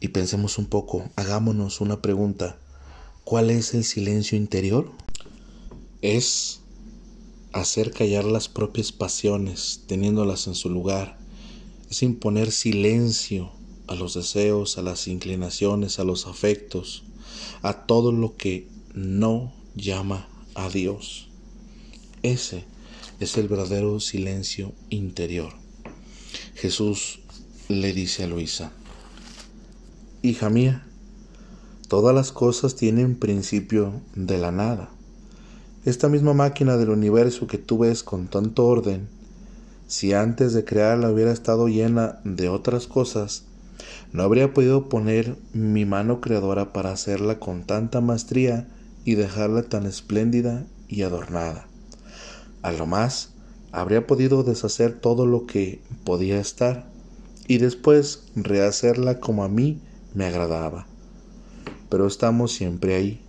y 0.00 0.08
pensemos 0.08 0.58
un 0.58 0.66
poco, 0.66 1.08
hagámonos 1.16 1.80
una 1.80 2.00
pregunta. 2.00 2.58
¿Cuál 3.24 3.50
es 3.50 3.74
el 3.74 3.84
silencio 3.84 4.38
interior? 4.38 4.90
Es 6.02 6.60
hacer 7.52 7.92
callar 7.92 8.24
las 8.24 8.48
propias 8.48 8.92
pasiones, 8.92 9.82
teniéndolas 9.86 10.46
en 10.46 10.54
su 10.54 10.70
lugar. 10.70 11.18
Es 11.90 12.02
imponer 12.02 12.52
silencio 12.52 13.50
a 13.86 13.94
los 13.94 14.14
deseos, 14.14 14.78
a 14.78 14.82
las 14.82 15.08
inclinaciones, 15.08 15.98
a 15.98 16.04
los 16.04 16.26
afectos, 16.26 17.02
a 17.62 17.86
todo 17.86 18.12
lo 18.12 18.36
que 18.36 18.68
no 18.94 19.52
llama 19.74 20.28
a 20.54 20.68
Dios. 20.68 21.28
Ese 22.22 22.64
es 23.20 23.36
el 23.36 23.48
verdadero 23.48 23.98
silencio 24.00 24.72
interior. 24.90 25.52
Jesús 26.54 27.20
le 27.68 27.92
dice 27.92 28.24
a 28.24 28.26
Luisa, 28.26 28.72
Hija 30.20 30.50
mía, 30.50 30.84
todas 31.86 32.12
las 32.12 32.32
cosas 32.32 32.74
tienen 32.74 33.14
principio 33.14 33.92
de 34.16 34.36
la 34.36 34.50
nada. 34.50 34.88
Esta 35.84 36.08
misma 36.08 36.34
máquina 36.34 36.76
del 36.76 36.90
universo 36.90 37.46
que 37.46 37.56
tú 37.56 37.78
ves 37.78 38.02
con 38.02 38.26
tanto 38.26 38.66
orden, 38.66 39.08
si 39.86 40.14
antes 40.14 40.54
de 40.54 40.64
crearla 40.64 41.12
hubiera 41.12 41.30
estado 41.30 41.68
llena 41.68 42.18
de 42.24 42.48
otras 42.48 42.88
cosas, 42.88 43.44
no 44.12 44.24
habría 44.24 44.52
podido 44.52 44.88
poner 44.88 45.36
mi 45.52 45.84
mano 45.84 46.20
creadora 46.20 46.72
para 46.72 46.90
hacerla 46.90 47.38
con 47.38 47.62
tanta 47.62 48.00
maestría 48.00 48.66
y 49.04 49.14
dejarla 49.14 49.62
tan 49.62 49.86
espléndida 49.86 50.66
y 50.88 51.02
adornada. 51.02 51.68
A 52.62 52.72
lo 52.72 52.86
más, 52.86 53.34
habría 53.70 54.04
podido 54.08 54.42
deshacer 54.42 54.98
todo 54.98 55.26
lo 55.26 55.46
que 55.46 55.80
podía 56.02 56.40
estar 56.40 56.90
y 57.46 57.58
después 57.58 58.24
rehacerla 58.34 59.20
como 59.20 59.44
a 59.44 59.48
mí 59.48 59.80
me 60.14 60.26
agradaba. 60.26 60.86
Pero 61.88 62.06
estamos 62.06 62.52
siempre 62.52 62.94
ahí, 62.94 63.20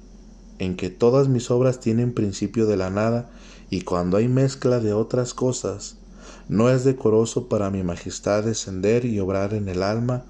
en 0.60 0.76
que 0.76 0.90
todas 0.90 1.28
mis 1.28 1.52
obras 1.52 1.80
tienen 1.80 2.14
principio 2.14 2.66
de 2.66 2.78
la 2.78 2.90
nada 2.90 3.30
y 3.70 3.82
cuando 3.82 4.18
hay 4.18 4.28
mezcla 4.28 4.80
de 4.80 4.94
otras 4.94 5.34
cosas, 5.34 5.98
no 6.48 6.70
es 6.70 6.84
decoroso 6.84 7.48
para 7.48 7.70
mi 7.70 7.84
majestad 7.84 8.44
descender 8.44 9.06
y 9.06 9.20
obrar 9.20 9.54
en 9.54 9.70
el 9.70 9.84
alma, 9.84 10.26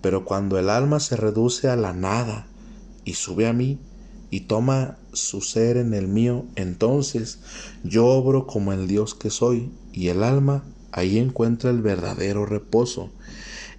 pero 0.00 0.24
cuando 0.24 0.58
el 0.58 0.70
alma 0.70 1.00
se 1.00 1.16
reduce 1.16 1.68
a 1.68 1.76
la 1.76 1.92
nada 1.92 2.46
y 3.04 3.14
sube 3.14 3.46
a 3.46 3.52
mí, 3.52 3.78
y 4.34 4.40
toma 4.40 4.98
su 5.12 5.40
ser 5.42 5.76
en 5.76 5.94
el 5.94 6.08
mío, 6.08 6.44
entonces 6.56 7.38
yo 7.84 8.06
obro 8.06 8.48
como 8.48 8.72
el 8.72 8.88
Dios 8.88 9.14
que 9.14 9.30
soy, 9.30 9.70
y 9.92 10.08
el 10.08 10.24
alma 10.24 10.64
ahí 10.90 11.18
encuentra 11.18 11.70
el 11.70 11.82
verdadero 11.82 12.44
reposo. 12.44 13.10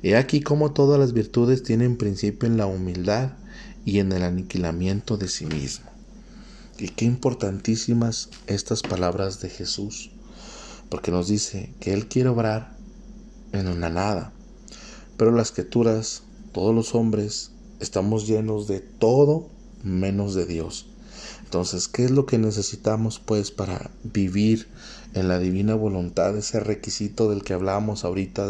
He 0.08 0.16
aquí 0.16 0.42
como 0.42 0.72
todas 0.72 1.00
las 1.00 1.14
virtudes 1.14 1.64
tienen 1.64 1.98
principio 1.98 2.48
en 2.48 2.58
la 2.58 2.68
humildad 2.68 3.32
y 3.86 3.98
en 3.98 4.12
el 4.12 4.22
aniquilamiento 4.22 5.18
de 5.18 5.28
sí 5.28 5.48
mismo. 5.48 5.90
Y 6.78 6.90
qué 6.90 7.06
importantísimas 7.06 8.30
estas 8.46 8.84
palabras 8.84 9.42
de 9.42 9.50
Jesús, 9.50 10.12
porque 10.90 11.10
nos 11.10 11.28
dice 11.28 11.74
que 11.80 11.92
Él 11.92 12.06
quiere 12.06 12.30
obrar 12.30 12.78
en 13.52 13.68
una 13.68 13.90
nada, 13.90 14.32
pero 15.18 15.32
las 15.32 15.52
criaturas, 15.52 16.22
todos 16.52 16.76
los 16.76 16.94
hombres, 16.94 17.50
estamos 17.80 18.28
llenos 18.28 18.68
de 18.68 18.82
todo 18.82 19.50
menos 19.82 20.36
de 20.36 20.46
Dios. 20.46 20.86
Entonces, 21.46 21.88
¿qué 21.88 22.06
es 22.06 22.12
lo 22.12 22.28
que 22.28 22.38
necesitamos 22.38 23.18
pues 23.18 23.50
para 23.50 23.90
vivir 24.04 24.68
en 25.16 25.30
la 25.30 25.40
divina 25.40 25.74
voluntad? 25.74 26.38
Ese 26.38 26.60
requisito 26.60 27.28
del 27.28 27.44
que 27.44 27.54
hablábamos 27.54 28.06
ahorita, 28.06 28.46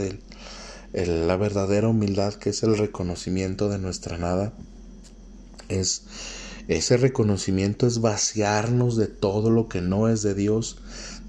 la 0.96 1.36
verdadera 1.38 1.90
humildad, 1.90 2.34
que 2.36 2.52
es 2.52 2.64
el 2.64 2.78
reconocimiento 2.78 3.70
de 3.70 3.80
nuestra 3.80 4.18
nada. 4.18 4.54
Es 5.68 6.06
ese 6.68 6.98
reconocimiento 6.98 7.86
es 7.86 8.02
vaciarnos 8.02 8.96
de 8.98 9.08
todo 9.08 9.52
lo 9.52 9.68
que 9.68 9.82
no 9.82 10.10
es 10.10 10.24
de 10.24 10.34
Dios, 10.34 10.78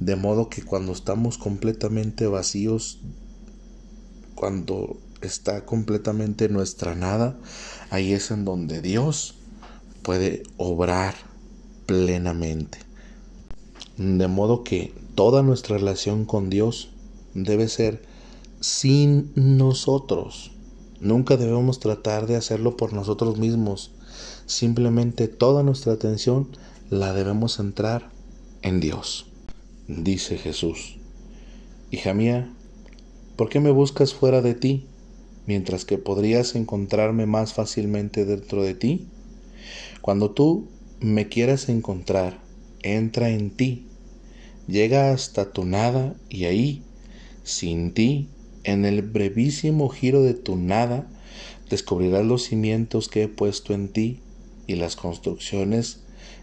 de 0.01 0.17
modo 0.17 0.49
que 0.49 0.63
cuando 0.63 0.93
estamos 0.93 1.37
completamente 1.37 2.27
vacíos, 2.27 3.01
cuando 4.35 4.99
está 5.21 5.67
completamente 5.67 6.49
nuestra 6.49 6.95
nada, 6.95 7.39
ahí 7.91 8.15
es 8.15 8.31
en 8.31 8.47
donde 8.47 8.81
Dios 8.81 9.35
puede 10.03 10.43
obrar 10.57 11.15
plenamente. 11.85 12.79
De 13.99 14.29
modo 14.29 14.65
que 14.65 14.95
toda 15.15 15.43
nuestra 15.43 15.77
relación 15.77 16.25
con 16.25 16.49
Dios 16.49 16.91
debe 17.35 17.69
ser 17.69 18.03
sin 18.61 19.33
nosotros. 19.35 20.53
Nunca 21.01 21.37
debemos 21.37 21.79
tratar 21.79 22.27
de 22.27 22.37
hacerlo 22.37 22.77
por 22.77 22.93
nosotros 22.93 23.39
mismos. 23.39 23.93
Simplemente 24.47 25.29
toda 25.29 25.63
nuestra 25.63 25.93
atención 25.93 26.49
la 26.91 27.13
debemos 27.13 27.57
centrar 27.57 28.11
en 28.63 28.81
Dios. 28.81 29.27
Dice 29.89 30.39
Jesús, 30.39 30.97
Hija 31.91 32.15
mía, 32.15 32.53
¿por 33.37 33.49
qué 33.49 33.61
me 33.61 33.71
buscas 33.71 34.15
fuera 34.15 34.41
de 34.43 34.55
ti, 34.55 34.87
mientras 35.47 35.85
que 35.85 35.99
podrías 35.99 36.57
encontrarme 36.57 37.27
más 37.27 37.53
fácilmente 37.55 38.25
dentro 38.25 38.63
de 38.63 38.75
ti? 38.75 39.07
Cuando 40.01 40.31
tú 40.31 40.67
me 41.01 41.29
quieras 41.29 41.69
encontrar, 41.69 42.41
entra 42.83 43.31
en 43.31 43.51
ti, 43.51 43.87
llega 44.67 45.13
hasta 45.13 45.53
tu 45.53 45.65
nada 45.65 46.17
y 46.29 46.45
ahí, 46.45 46.83
sin 47.45 47.93
ti, 47.93 48.29
en 48.67 48.85
el 48.85 49.03
brevísimo 49.03 49.89
giro 49.89 50.23
de 50.23 50.35
tu 50.35 50.57
nada, 50.57 51.07
descubrirás 51.71 52.25
los 52.25 52.45
cimientos 52.45 53.09
que 53.09 53.23
he 53.23 53.29
puesto 53.29 53.73
en 53.73 53.89
ti 53.89 54.21
y 54.67 54.75
las 54.75 54.97
construcciones 54.97 56.01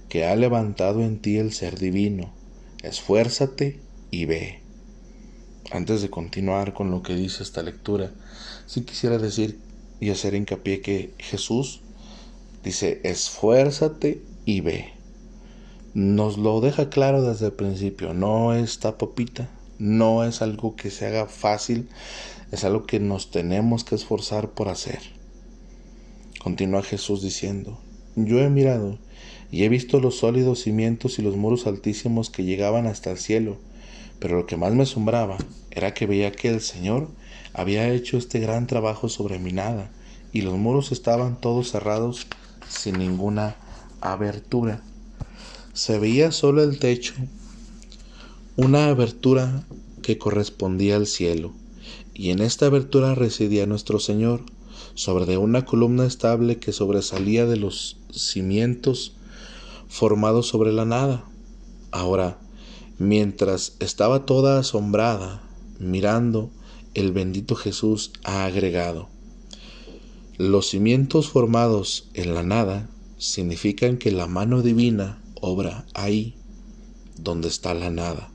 que 0.10 0.26
ha 0.26 0.36
levantado 0.36 1.04
en 1.04 1.20
ti 1.20 1.38
el 1.38 1.54
ser 1.54 1.78
divino. 1.78 2.34
Esfuérzate 2.82 3.80
y 4.10 4.26
ve. 4.26 4.60
Antes 5.72 6.02
de 6.02 6.10
continuar 6.10 6.74
con 6.74 6.90
lo 6.90 7.04
que 7.04 7.16
dice 7.16 7.44
esta 7.44 7.62
lectura, 7.62 8.12
sí 8.66 8.82
quisiera 8.82 9.18
decir 9.18 9.60
y 10.00 10.10
hacer 10.10 10.34
hincapié 10.34 10.82
que 10.82 11.14
Jesús 11.20 11.84
Dice, 12.64 13.02
esfuérzate 13.04 14.22
y 14.46 14.62
ve. 14.62 14.94
Nos 15.94 16.38
lo 16.38 16.62
deja 16.62 16.90
claro 16.90 17.22
desde 17.22 17.48
el 17.48 17.52
principio, 17.52 18.14
no 18.14 18.54
está 18.54 18.98
popita, 18.98 19.50
no 19.80 20.24
es 20.24 20.42
algo 20.42 20.76
que 20.76 20.92
se 20.92 21.08
haga 21.08 21.26
fácil, 21.26 21.90
es 22.52 22.64
algo 22.64 22.86
que 22.86 23.00
nos 23.00 23.32
tenemos 23.32 23.84
que 23.84 23.96
esforzar 23.96 24.50
por 24.50 24.70
hacer. 24.70 25.00
Continúa 26.40 26.84
Jesús 26.84 27.22
diciendo, 27.22 27.80
yo 28.16 28.40
he 28.40 28.50
mirado 28.50 29.00
y 29.50 29.64
he 29.64 29.70
visto 29.70 30.00
los 30.00 30.18
sólidos 30.18 30.64
cimientos 30.64 31.18
y 31.20 31.22
los 31.22 31.36
muros 31.36 31.68
altísimos 31.68 32.30
que 32.30 32.44
llegaban 32.44 32.86
hasta 32.86 33.12
el 33.12 33.18
cielo, 33.18 33.58
pero 34.20 34.38
lo 34.38 34.46
que 34.46 34.58
más 34.58 34.74
me 34.74 34.84
asombraba 34.84 35.38
era 35.72 35.94
que 35.94 36.06
veía 36.06 36.32
que 36.32 36.50
el 36.50 36.62
Señor 36.62 37.10
había 37.54 37.90
hecho 37.90 38.18
este 38.18 38.40
gran 38.40 38.68
trabajo 38.68 39.10
sobre 39.10 39.40
mi 39.40 39.52
nada, 39.52 39.92
y 40.32 40.42
los 40.42 40.58
muros 40.58 40.92
estaban 40.92 41.40
todos 41.40 41.72
cerrados 41.72 42.28
sin 42.68 42.98
ninguna 42.98 43.56
abertura. 44.02 44.82
Se 45.74 46.00
veía 46.00 46.32
solo 46.32 46.64
el 46.64 46.80
techo, 46.80 47.14
una 48.56 48.90
abertura 48.90 49.66
que 50.04 50.20
correspondía 50.20 50.96
al 50.96 51.08
cielo, 51.08 51.54
y 52.14 52.30
en 52.30 52.40
esta 52.40 52.68
abertura 52.68 53.16
residía 53.16 53.66
nuestro 53.66 53.98
Señor, 53.98 54.44
sobre 54.94 55.26
de 55.26 55.38
una 55.38 55.66
columna 55.66 56.06
estable 56.06 56.60
que 56.60 56.72
sobresalía 56.72 57.48
de 57.48 57.58
los 57.58 57.98
cimientos 58.12 59.16
formados 59.88 60.48
sobre 60.48 60.72
la 60.72 60.86
nada. 60.86 61.26
Ahora, 61.90 62.38
mientras 63.00 63.76
estaba 63.80 64.28
toda 64.28 64.60
asombrada, 64.60 65.42
mirando, 65.80 66.52
el 66.94 67.12
bendito 67.12 67.56
Jesús 67.56 68.12
ha 68.24 68.46
agregado, 68.46 69.10
los 70.38 70.70
cimientos 70.70 71.28
formados 71.28 72.08
en 72.14 72.36
la 72.36 72.44
nada 72.44 72.88
significan 73.18 73.98
que 73.98 74.12
la 74.12 74.28
mano 74.28 74.62
divina 74.62 75.24
obra 75.42 75.88
ahí 75.96 76.36
donde 77.18 77.48
está 77.48 77.74
la 77.74 77.90
nada 77.90 78.33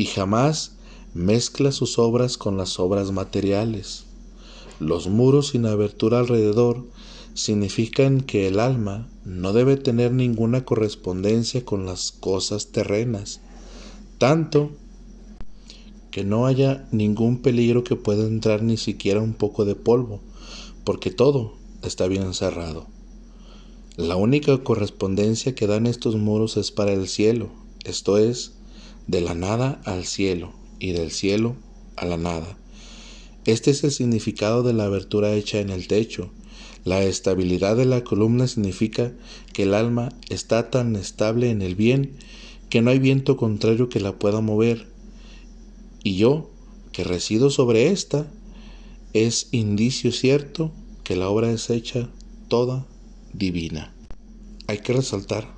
y 0.00 0.06
jamás 0.06 0.76
mezcla 1.12 1.72
sus 1.72 1.98
obras 1.98 2.38
con 2.38 2.56
las 2.56 2.80
obras 2.80 3.12
materiales. 3.12 4.06
Los 4.78 5.08
muros 5.08 5.48
sin 5.48 5.66
abertura 5.66 6.20
alrededor 6.20 6.86
significan 7.34 8.22
que 8.22 8.48
el 8.48 8.60
alma 8.60 9.10
no 9.26 9.52
debe 9.52 9.76
tener 9.76 10.12
ninguna 10.12 10.64
correspondencia 10.64 11.66
con 11.66 11.84
las 11.84 12.12
cosas 12.12 12.68
terrenas, 12.68 13.42
tanto 14.16 14.70
que 16.10 16.24
no 16.24 16.46
haya 16.46 16.88
ningún 16.92 17.42
peligro 17.42 17.84
que 17.84 17.96
pueda 17.96 18.26
entrar 18.26 18.62
ni 18.62 18.78
siquiera 18.78 19.20
un 19.20 19.34
poco 19.34 19.66
de 19.66 19.74
polvo, 19.74 20.22
porque 20.82 21.10
todo 21.10 21.56
está 21.82 22.08
bien 22.08 22.32
cerrado. 22.32 22.86
La 23.98 24.16
única 24.16 24.64
correspondencia 24.64 25.54
que 25.54 25.66
dan 25.66 25.86
estos 25.86 26.16
muros 26.16 26.56
es 26.56 26.70
para 26.70 26.94
el 26.94 27.06
cielo, 27.06 27.50
esto 27.84 28.16
es, 28.16 28.54
de 29.06 29.20
la 29.20 29.34
nada 29.34 29.80
al 29.84 30.04
cielo 30.04 30.52
y 30.78 30.92
del 30.92 31.10
cielo 31.10 31.56
a 31.96 32.06
la 32.06 32.16
nada. 32.16 32.56
Este 33.44 33.70
es 33.70 33.84
el 33.84 33.90
significado 33.90 34.62
de 34.62 34.72
la 34.72 34.84
abertura 34.84 35.32
hecha 35.32 35.60
en 35.60 35.70
el 35.70 35.86
techo. 35.86 36.30
La 36.84 37.02
estabilidad 37.02 37.76
de 37.76 37.84
la 37.84 38.04
columna 38.04 38.46
significa 38.46 39.12
que 39.52 39.64
el 39.64 39.74
alma 39.74 40.10
está 40.28 40.70
tan 40.70 40.96
estable 40.96 41.50
en 41.50 41.62
el 41.62 41.74
bien 41.74 42.16
que 42.68 42.82
no 42.82 42.90
hay 42.90 42.98
viento 42.98 43.36
contrario 43.36 43.88
que 43.88 44.00
la 44.00 44.18
pueda 44.18 44.40
mover. 44.40 44.86
Y 46.02 46.16
yo, 46.16 46.50
que 46.92 47.04
resido 47.04 47.50
sobre 47.50 47.88
esta, 47.88 48.30
es 49.12 49.48
indicio 49.50 50.12
cierto 50.12 50.70
que 51.02 51.16
la 51.16 51.28
obra 51.28 51.50
es 51.50 51.68
hecha 51.68 52.08
toda 52.48 52.86
divina. 53.32 53.92
Hay 54.68 54.78
que 54.78 54.92
resaltar 54.92 55.52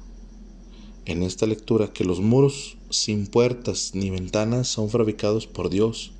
en 1.04 1.22
esta 1.22 1.46
lectura 1.46 1.92
que 1.92 2.04
los 2.04 2.20
muros 2.20 2.76
sin 2.92 3.26
puertas 3.26 3.92
ni 3.94 4.10
ventanas 4.10 4.68
son 4.68 4.90
fabricados 4.90 5.46
por 5.46 5.70
Dios. 5.70 6.12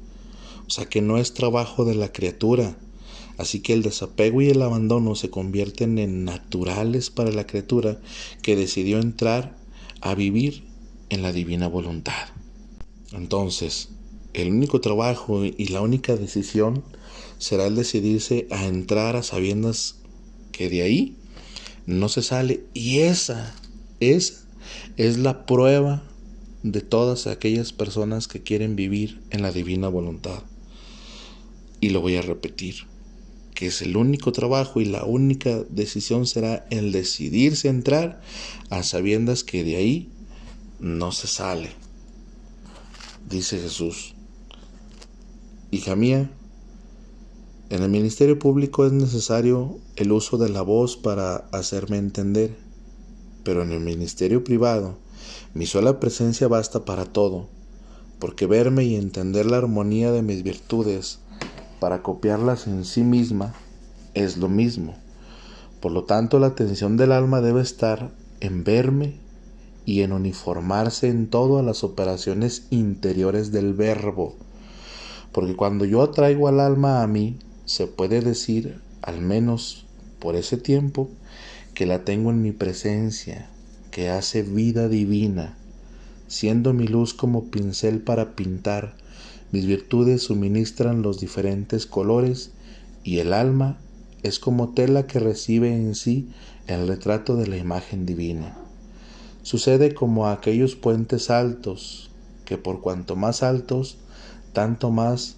O 0.66 0.70
sea 0.70 0.86
que 0.86 1.02
no 1.02 1.18
es 1.18 1.34
trabajo 1.34 1.84
de 1.84 1.94
la 1.94 2.12
criatura. 2.12 2.76
Así 3.36 3.60
que 3.60 3.72
el 3.72 3.82
desapego 3.82 4.42
y 4.42 4.48
el 4.48 4.62
abandono 4.62 5.14
se 5.14 5.30
convierten 5.30 5.98
en 5.98 6.24
naturales 6.24 7.10
para 7.10 7.30
la 7.30 7.46
criatura 7.46 8.00
que 8.42 8.56
decidió 8.56 8.98
entrar 8.98 9.56
a 10.00 10.14
vivir 10.14 10.64
en 11.10 11.22
la 11.22 11.32
divina 11.32 11.68
voluntad. 11.68 12.28
Entonces, 13.12 13.90
el 14.32 14.50
único 14.50 14.80
trabajo 14.80 15.44
y 15.44 15.66
la 15.68 15.82
única 15.82 16.16
decisión 16.16 16.82
será 17.38 17.66
el 17.66 17.76
decidirse 17.76 18.46
a 18.50 18.66
entrar 18.66 19.16
a 19.16 19.22
sabiendas 19.22 19.96
que 20.52 20.70
de 20.70 20.82
ahí 20.82 21.16
no 21.86 22.08
se 22.08 22.22
sale. 22.22 22.64
Y 22.72 23.00
esa, 23.00 23.54
esa 24.00 24.42
es 24.96 25.18
la 25.18 25.44
prueba 25.44 26.02
de 26.62 26.80
todas 26.80 27.26
aquellas 27.26 27.72
personas 27.72 28.28
que 28.28 28.42
quieren 28.42 28.76
vivir 28.76 29.20
en 29.30 29.42
la 29.42 29.50
divina 29.50 29.88
voluntad. 29.88 30.42
Y 31.80 31.90
lo 31.90 32.00
voy 32.00 32.16
a 32.16 32.22
repetir, 32.22 32.86
que 33.54 33.66
es 33.66 33.82
el 33.82 33.96
único 33.96 34.32
trabajo 34.32 34.80
y 34.80 34.84
la 34.84 35.04
única 35.04 35.64
decisión 35.70 36.26
será 36.26 36.66
el 36.70 36.92
decidirse 36.92 37.68
entrar 37.68 38.20
a 38.70 38.82
sabiendas 38.82 39.42
que 39.42 39.64
de 39.64 39.76
ahí 39.76 40.08
no 40.78 41.10
se 41.10 41.26
sale. 41.26 41.70
Dice 43.28 43.58
Jesús, 43.58 44.14
hija 45.70 45.96
mía, 45.96 46.30
en 47.70 47.82
el 47.82 47.88
ministerio 47.88 48.38
público 48.38 48.84
es 48.86 48.92
necesario 48.92 49.78
el 49.96 50.12
uso 50.12 50.36
de 50.36 50.50
la 50.50 50.62
voz 50.62 50.96
para 50.96 51.36
hacerme 51.52 51.96
entender, 51.96 52.54
pero 53.42 53.62
en 53.62 53.72
el 53.72 53.80
ministerio 53.80 54.44
privado 54.44 55.01
mi 55.54 55.66
sola 55.66 56.00
presencia 56.00 56.48
basta 56.48 56.86
para 56.86 57.04
todo, 57.04 57.46
porque 58.18 58.46
verme 58.46 58.84
y 58.84 58.96
entender 58.96 59.44
la 59.44 59.58
armonía 59.58 60.10
de 60.10 60.22
mis 60.22 60.42
virtudes 60.42 61.18
para 61.78 62.02
copiarlas 62.02 62.66
en 62.66 62.86
sí 62.86 63.02
misma 63.02 63.54
es 64.14 64.38
lo 64.38 64.48
mismo. 64.48 64.94
Por 65.80 65.92
lo 65.92 66.04
tanto, 66.04 66.38
la 66.38 66.46
atención 66.46 66.96
del 66.96 67.12
alma 67.12 67.40
debe 67.40 67.60
estar 67.60 68.12
en 68.40 68.64
verme 68.64 69.16
y 69.84 70.02
en 70.02 70.12
uniformarse 70.12 71.08
en 71.08 71.28
todas 71.28 71.64
las 71.64 71.84
operaciones 71.84 72.66
interiores 72.70 73.52
del 73.52 73.74
verbo. 73.74 74.36
Porque 75.32 75.56
cuando 75.56 75.84
yo 75.84 76.02
atraigo 76.02 76.48
al 76.48 76.60
alma 76.60 77.02
a 77.02 77.06
mí, 77.06 77.38
se 77.66 77.86
puede 77.86 78.20
decir, 78.20 78.80
al 79.02 79.20
menos 79.20 79.84
por 80.18 80.36
ese 80.36 80.56
tiempo, 80.56 81.10
que 81.74 81.84
la 81.84 82.04
tengo 82.04 82.30
en 82.30 82.40
mi 82.42 82.52
presencia, 82.52 83.50
que 83.92 84.08
hace 84.08 84.42
vida 84.42 84.88
divina, 84.88 85.54
siendo 86.26 86.72
mi 86.72 86.88
luz 86.88 87.12
como 87.14 87.50
pincel 87.50 88.00
para 88.00 88.34
pintar, 88.34 88.96
mis 89.52 89.66
virtudes 89.66 90.22
suministran 90.22 91.02
los 91.02 91.20
diferentes 91.20 91.86
colores 91.86 92.52
y 93.04 93.18
el 93.18 93.34
alma 93.34 93.78
es 94.22 94.38
como 94.38 94.70
tela 94.70 95.06
que 95.06 95.18
recibe 95.20 95.76
en 95.76 95.94
sí 95.94 96.30
el 96.66 96.88
retrato 96.88 97.36
de 97.36 97.46
la 97.46 97.58
imagen 97.58 98.06
divina. 98.06 98.56
Sucede 99.42 99.92
como 99.92 100.26
aquellos 100.26 100.74
puentes 100.74 101.28
altos, 101.28 102.10
que 102.46 102.56
por 102.56 102.80
cuanto 102.80 103.14
más 103.14 103.42
altos, 103.42 103.98
tanto 104.54 104.90
más 104.90 105.36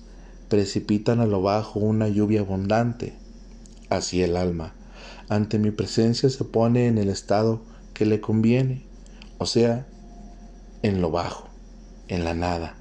precipitan 0.49 1.19
a 1.19 1.27
lo 1.27 1.43
bajo 1.43 1.81
una 1.81 2.09
lluvia 2.09 2.41
abundante. 2.41 3.15
Así 3.89 4.23
el 4.23 4.37
alma, 4.37 4.75
ante 5.29 5.59
mi 5.59 5.73
presencia, 5.73 6.31
se 6.31 6.45
pone 6.45 6.87
en 6.87 6.99
el 6.99 7.09
estado 7.09 7.74
que 7.95 8.05
le 8.05 8.21
conviene, 8.21 8.83
o 9.39 9.47
sea, 9.47 9.87
en 10.83 11.01
lo 11.01 11.11
bajo, 11.11 11.49
en 12.09 12.25
la 12.25 12.35
nada, 12.35 12.77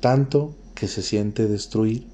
tanto 0.00 0.54
que 0.74 0.88
se 0.88 1.02
siente 1.02 1.46
destruir, 1.46 2.06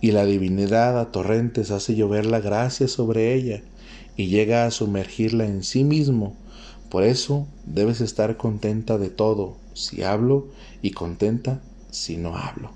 y 0.00 0.12
la 0.12 0.24
divinidad 0.24 0.98
a 0.98 1.10
torrentes 1.10 1.70
hace 1.70 1.94
llover 1.94 2.26
la 2.26 2.40
gracia 2.40 2.86
sobre 2.86 3.34
ella 3.34 3.62
y 4.16 4.26
llega 4.26 4.66
a 4.66 4.70
sumergirla 4.70 5.46
en 5.46 5.62
sí 5.62 5.84
mismo. 5.84 6.36
Por 6.90 7.02
eso 7.02 7.46
debes 7.64 8.00
estar 8.00 8.36
contenta 8.36 8.98
de 8.98 9.10
todo 9.10 9.56
si 9.74 10.02
hablo 10.02 10.48
y 10.82 10.92
contenta 10.92 11.60
si 11.90 12.16
no 12.16 12.36
hablo. 12.36 12.72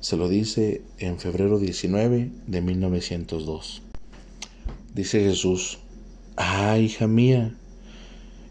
Se 0.00 0.16
lo 0.16 0.28
dice 0.28 0.82
en 0.98 1.18
febrero 1.18 1.58
19 1.58 2.30
de 2.46 2.60
1902. 2.60 3.82
Dice 4.94 5.20
Jesús, 5.20 5.78
ah, 6.36 6.78
hija 6.78 7.06
mía, 7.06 7.56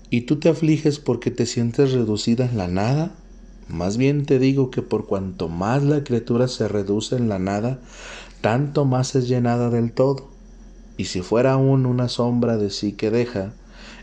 ¿y 0.10 0.22
tú 0.22 0.38
te 0.38 0.50
afliges 0.50 1.00
porque 1.00 1.32
te 1.32 1.46
sientes 1.46 1.92
reducida 1.92 2.46
en 2.46 2.58
la 2.58 2.68
nada? 2.68 3.16
Más 3.68 3.98
bien 3.98 4.26
te 4.26 4.40
digo 4.40 4.72
que 4.72 4.82
por 4.82 5.06
cuanto 5.06 5.50
más 5.50 5.84
la 5.84 6.04
criatura 6.04 6.48
se 6.48 6.68
reduce 6.68 7.16
en 7.16 7.30
la 7.30 7.40
nada, 7.40 7.80
tanto 8.42 8.86
más 8.86 9.16
es 9.16 9.28
llenada 9.28 9.70
del 9.70 9.92
todo. 9.92 10.30
Y 10.98 11.06
si 11.06 11.22
fuera 11.22 11.54
aún 11.54 11.86
una 11.86 12.08
sombra 12.08 12.58
de 12.58 12.70
sí 12.70 12.94
que 12.94 13.12
deja, 13.12 13.54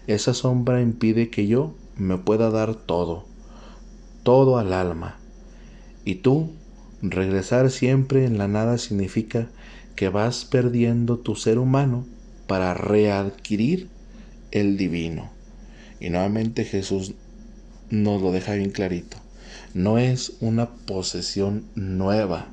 esa 0.07 0.35
sombra 0.35 0.83
impide 0.83 1.31
que 1.31 1.47
yo 1.47 1.75
me 1.97 2.19
pueda 2.19 2.51
dar 2.51 2.75
todo, 2.75 3.25
todo 4.23 4.59
al 4.59 4.73
alma. 4.73 5.17
Y 6.05 6.17
tú 6.17 6.51
Regresar 7.07 7.71
siempre 7.71 8.25
en 8.25 8.39
la 8.39 8.49
nada 8.49 8.79
significa 8.79 9.49
que 9.95 10.09
vas 10.09 10.47
perdiendo 10.47 11.19
tu 11.19 11.37
ser 11.37 11.59
humano 11.59 12.07
para 12.47 12.73
readquirir 12.73 13.91
el 14.53 14.79
divino. 14.79 15.34
Y 16.01 16.11
nuevamente 16.11 16.65
Jesús 16.65 17.15
nos 17.91 18.23
lo 18.23 18.33
deja 18.33 18.55
bien 18.55 18.71
clarito. 18.71 19.17
No 19.73 19.99
es 19.99 20.35
una 20.41 20.71
posesión 20.71 21.65
nueva, 21.75 22.49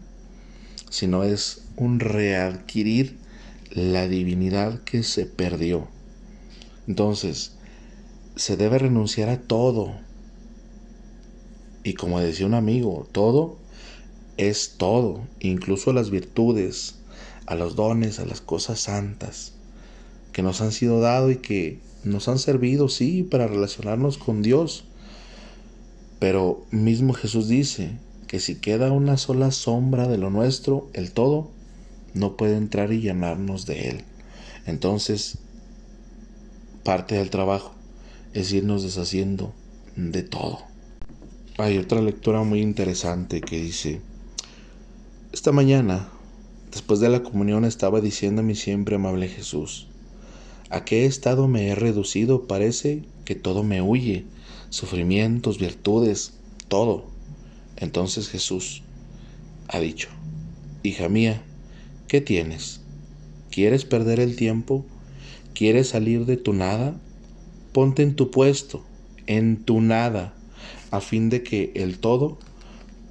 sino 0.89 1.23
es 1.23 1.63
un 1.75 1.99
readquirir 1.99 3.17
la 3.71 4.08
divinidad 4.08 4.82
que 4.84 5.04
se 5.04 5.25
perdió. 5.25 5.88
Entonces, 6.88 7.54
se 8.36 8.58
debe 8.58 8.80
renunciar 8.80 9.30
a 9.30 9.39
todo. 9.39 9.95
Y 11.84 11.93
como 11.93 12.19
decía 12.19 12.45
un 12.45 12.54
amigo, 12.54 13.08
todo 13.12 13.58
es 14.38 14.75
todo, 14.77 15.21
incluso 15.39 15.93
las 15.93 16.10
virtudes, 16.10 16.95
a 17.45 17.56
los 17.56 17.75
dones, 17.75 18.19
a 18.19 18.25
las 18.25 18.41
cosas 18.41 18.80
santas 18.80 19.54
que 20.32 20.41
nos 20.41 20.62
han 20.62 20.71
sido 20.71 20.99
dados 21.01 21.32
y 21.32 21.38
que 21.38 21.80
nos 22.04 22.28
han 22.28 22.40
servido, 22.40 22.90
sí, 22.90 23.24
para 23.24 23.48
relacionarnos 23.48 24.18
con 24.18 24.42
Dios. 24.42 24.86
Pero 26.20 26.66
mismo 26.72 27.14
Jesús 27.14 27.48
dice 27.48 27.98
que 28.28 28.40
si 28.40 28.56
queda 28.56 28.92
una 28.92 29.18
sola 29.18 29.52
sombra 29.52 30.08
de 30.08 30.18
lo 30.18 30.30
nuestro, 30.30 30.90
el 30.94 31.12
todo 31.12 31.50
no 32.14 32.38
puede 32.38 32.58
entrar 32.58 32.94
y 32.94 33.02
llamarnos 33.02 33.66
de 33.66 33.90
Él. 33.90 34.04
Entonces, 34.66 35.38
parte 36.84 37.16
del 37.16 37.30
trabajo 37.30 37.74
es 38.34 38.52
irnos 38.54 38.84
deshaciendo 38.84 39.54
de 39.96 40.24
todo. 40.24 40.60
Hay 41.58 41.78
otra 41.78 42.02
lectura 42.02 42.44
muy 42.44 42.62
interesante 42.62 43.42
que 43.42 43.62
dice, 43.62 44.02
esta 45.34 45.52
mañana, 45.52 46.10
después 46.72 47.00
de 47.00 47.10
la 47.10 47.24
comunión, 47.24 47.66
estaba 47.66 48.02
diciendo 48.02 48.44
mi 48.44 48.56
siempre 48.56 48.96
amable 48.96 49.28
Jesús, 49.28 49.88
¿a 50.71 50.86
qué 50.86 51.05
estado 51.05 51.47
me 51.47 51.67
he 51.67 51.75
reducido? 51.75 52.47
Parece 52.47 53.03
que 53.25 53.36
todo 53.36 53.63
me 53.63 53.81
huye, 53.81 54.25
sufrimientos, 54.69 55.60
virtudes, 55.60 56.34
todo. 56.69 57.05
Entonces 57.75 58.29
Jesús 58.29 58.81
ha 59.67 59.79
dicho, 59.79 60.10
Hija 60.84 61.10
mía, 61.10 61.43
¿qué 62.07 62.21
tienes? 62.21 62.79
¿Quieres 63.51 63.86
perder 63.86 64.19
el 64.19 64.36
tiempo? 64.36 64.86
¿Quieres 65.53 65.89
salir 65.89 66.25
de 66.25 66.38
tu 66.38 66.53
nada? 66.53 66.95
Ponte 67.73 68.01
en 68.01 68.15
tu 68.15 68.31
puesto, 68.31 68.84
en 69.27 69.63
tu 69.63 69.81
nada, 69.81 70.34
a 70.89 71.01
fin 71.01 71.29
de 71.29 71.43
que 71.43 71.71
el 71.75 71.99
todo 71.99 72.39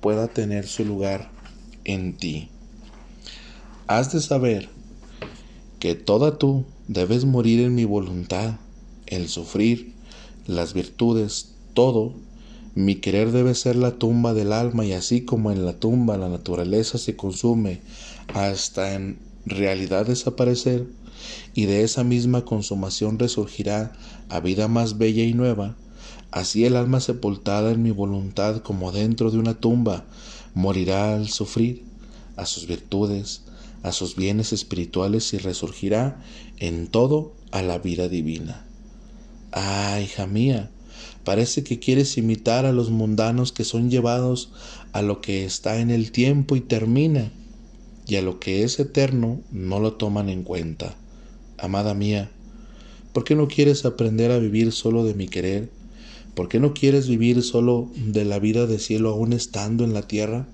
pueda 0.01 0.29
tener 0.29 0.67
su 0.67 0.85
lugar 0.85 1.31
en 1.85 2.17
ti. 2.17 2.49
Has 3.87 4.13
de 4.13 4.21
saber 4.21 4.69
que 5.79 5.95
toda 5.95 6.39
tú 6.39 6.65
debes 6.91 7.25
morir 7.25 7.61
en 7.61 7.77
mi 7.77 7.85
voluntad, 7.85 8.57
el 9.07 9.29
sufrir, 9.29 9.93
las 10.49 10.75
virtudes, 10.75 11.53
todo. 11.73 12.15
Mi 12.75 12.97
querer 12.97 13.31
debe 13.31 13.55
ser 13.55 13.77
la 13.77 13.93
tumba 13.93 14.35
del 14.35 14.53
alma 14.53 14.85
y 14.85 14.93
así 14.93 15.21
como 15.21 15.53
en 15.53 15.65
la 15.65 15.75
tumba 15.75 16.17
la 16.17 16.29
naturaleza 16.29 16.99
se 16.99 17.15
consume 17.15 17.81
hasta 18.35 18.95
en 18.95 19.21
realidad 19.47 20.07
desaparecer 20.07 20.85
y 21.55 21.67
de 21.67 21.85
esa 21.85 22.03
misma 22.03 22.45
consumación 22.45 23.21
resurgirá 23.21 23.93
a 24.29 24.41
vida 24.41 24.67
más 24.67 24.99
bella 24.99 25.23
y 25.23 25.33
nueva, 25.33 25.77
así 26.33 26.65
el 26.65 26.75
alma 26.75 26.99
sepultada 26.99 27.71
en 27.71 27.85
mi 27.85 27.93
voluntad 27.93 28.63
como 28.63 28.91
dentro 28.91 29.31
de 29.31 29.39
una 29.39 29.55
tumba 29.55 30.07
morirá 30.55 31.15
al 31.15 31.29
sufrir, 31.29 31.85
a 32.35 32.47
sus 32.47 32.67
virtudes, 32.67 33.43
a 33.83 33.93
sus 33.93 34.17
bienes 34.17 34.53
espirituales 34.53 35.33
y 35.33 35.39
resurgirá 35.39 36.23
en 36.59 36.87
todo 36.87 37.35
a 37.51 37.63
la 37.63 37.79
vida 37.79 38.09
divina. 38.09 38.67
Ah, 39.53 40.01
hija 40.03 40.27
mía, 40.27 40.71
parece 41.25 41.65
que 41.65 41.79
quieres 41.79 42.17
imitar 42.17 42.67
a 42.67 42.73
los 42.73 42.91
mundanos 42.91 43.53
que 43.53 43.65
son 43.65 43.91
llevados 43.91 44.53
a 44.93 45.03
lo 45.03 45.21
que 45.21 45.45
está 45.45 45.81
en 45.81 45.91
el 45.91 46.13
tiempo 46.13 46.57
y 46.57 46.61
termina, 46.61 47.33
y 48.07 48.17
a 48.17 48.23
lo 48.23 48.41
que 48.41 48.65
es 48.65 48.79
eterno 48.81 49.41
no 49.51 49.81
lo 49.81 49.95
toman 49.95 50.29
en 50.29 50.43
cuenta. 50.43 50.97
Amada 51.59 51.95
mía, 51.95 52.31
¿por 53.13 53.25
qué 53.25 53.35
no 53.35 53.49
quieres 53.49 53.85
aprender 53.85 54.31
a 54.31 54.39
vivir 54.39 54.73
solo 54.73 55.05
de 55.05 55.15
mi 55.15 55.29
querer? 55.29 55.71
¿Por 56.35 56.49
qué 56.49 56.61
no 56.61 56.75
quieres 56.75 57.09
vivir 57.09 57.43
solo 57.43 57.91
de 57.97 58.25
la 58.25 58.39
vida 58.39 58.67
de 58.67 58.79
cielo 58.79 59.11
aún 59.11 59.33
estando 59.33 59.85
en 59.85 59.95
la 59.95 60.03
tierra? 60.03 60.47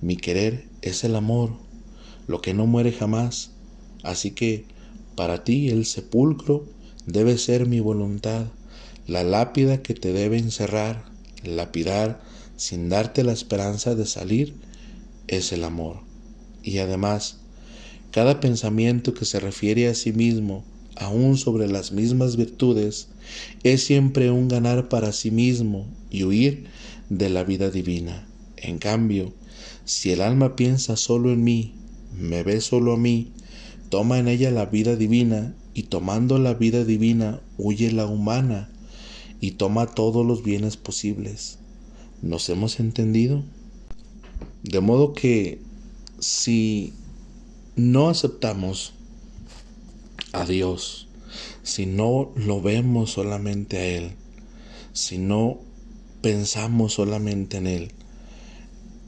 Mi 0.00 0.16
querer 0.16 0.66
es 0.82 1.04
el 1.04 1.14
amor, 1.16 1.52
lo 2.30 2.40
que 2.40 2.54
no 2.54 2.66
muere 2.66 2.92
jamás. 2.92 3.50
Así 4.04 4.30
que 4.30 4.64
para 5.16 5.42
ti 5.42 5.68
el 5.68 5.84
sepulcro 5.84 6.64
debe 7.04 7.36
ser 7.36 7.66
mi 7.66 7.80
voluntad, 7.80 8.46
la 9.08 9.24
lápida 9.24 9.82
que 9.82 9.94
te 9.94 10.12
debe 10.12 10.38
encerrar, 10.38 11.04
lapidar 11.42 12.22
sin 12.56 12.88
darte 12.88 13.24
la 13.24 13.32
esperanza 13.32 13.96
de 13.96 14.06
salir, 14.06 14.54
es 15.26 15.52
el 15.52 15.64
amor. 15.64 16.02
Y 16.62 16.78
además, 16.78 17.38
cada 18.12 18.38
pensamiento 18.38 19.12
que 19.12 19.24
se 19.24 19.40
refiere 19.40 19.88
a 19.88 19.94
sí 19.94 20.12
mismo, 20.12 20.64
aún 20.94 21.36
sobre 21.36 21.66
las 21.66 21.90
mismas 21.90 22.36
virtudes, 22.36 23.08
es 23.64 23.82
siempre 23.82 24.30
un 24.30 24.46
ganar 24.46 24.88
para 24.88 25.12
sí 25.12 25.32
mismo 25.32 25.88
y 26.10 26.22
huir 26.22 26.66
de 27.08 27.28
la 27.28 27.42
vida 27.42 27.70
divina. 27.70 28.28
En 28.56 28.78
cambio, 28.78 29.32
si 29.84 30.12
el 30.12 30.20
alma 30.20 30.54
piensa 30.54 30.96
solo 30.96 31.32
en 31.32 31.42
mí, 31.42 31.74
me 32.20 32.42
ve 32.42 32.60
solo 32.60 32.92
a 32.92 32.96
mí, 32.96 33.32
toma 33.88 34.18
en 34.18 34.28
ella 34.28 34.50
la 34.50 34.66
vida 34.66 34.96
divina 34.96 35.54
y 35.74 35.84
tomando 35.84 36.38
la 36.38 36.54
vida 36.54 36.84
divina 36.84 37.40
huye 37.58 37.90
la 37.92 38.06
humana 38.06 38.70
y 39.40 39.52
toma 39.52 39.86
todos 39.86 40.24
los 40.26 40.42
bienes 40.42 40.76
posibles. 40.76 41.58
¿Nos 42.22 42.48
hemos 42.48 42.80
entendido? 42.80 43.42
De 44.62 44.80
modo 44.80 45.14
que 45.14 45.60
si 46.18 46.92
no 47.76 48.10
aceptamos 48.10 48.92
a 50.32 50.44
Dios, 50.44 51.08
si 51.62 51.86
no 51.86 52.30
lo 52.36 52.60
vemos 52.60 53.12
solamente 53.12 53.78
a 53.78 53.86
Él, 53.86 54.12
si 54.92 55.18
no 55.18 55.58
pensamos 56.20 56.94
solamente 56.94 57.56
en 57.56 57.66
Él, 57.66 57.92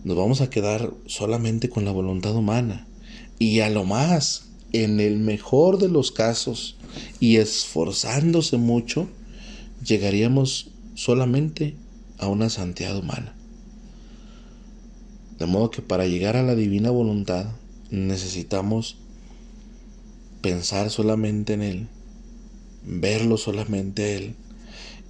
nos 0.04 0.16
vamos 0.16 0.40
a 0.40 0.50
quedar 0.50 0.92
solamente 1.06 1.68
con 1.68 1.84
la 1.84 1.92
voluntad 1.92 2.34
humana. 2.34 2.86
Y 3.42 3.58
a 3.58 3.70
lo 3.70 3.82
más, 3.82 4.50
en 4.72 5.00
el 5.00 5.16
mejor 5.16 5.78
de 5.78 5.88
los 5.88 6.12
casos, 6.12 6.76
y 7.18 7.38
esforzándose 7.38 8.56
mucho, 8.56 9.08
llegaríamos 9.84 10.70
solamente 10.94 11.74
a 12.18 12.28
una 12.28 12.50
santidad 12.50 12.96
humana. 12.96 13.34
De 15.40 15.46
modo 15.46 15.72
que 15.72 15.82
para 15.82 16.06
llegar 16.06 16.36
a 16.36 16.44
la 16.44 16.54
divina 16.54 16.90
voluntad 16.90 17.46
necesitamos 17.90 18.98
pensar 20.40 20.90
solamente 20.90 21.54
en 21.54 21.62
Él, 21.62 21.88
verlo 22.84 23.38
solamente 23.38 24.14
Él 24.14 24.36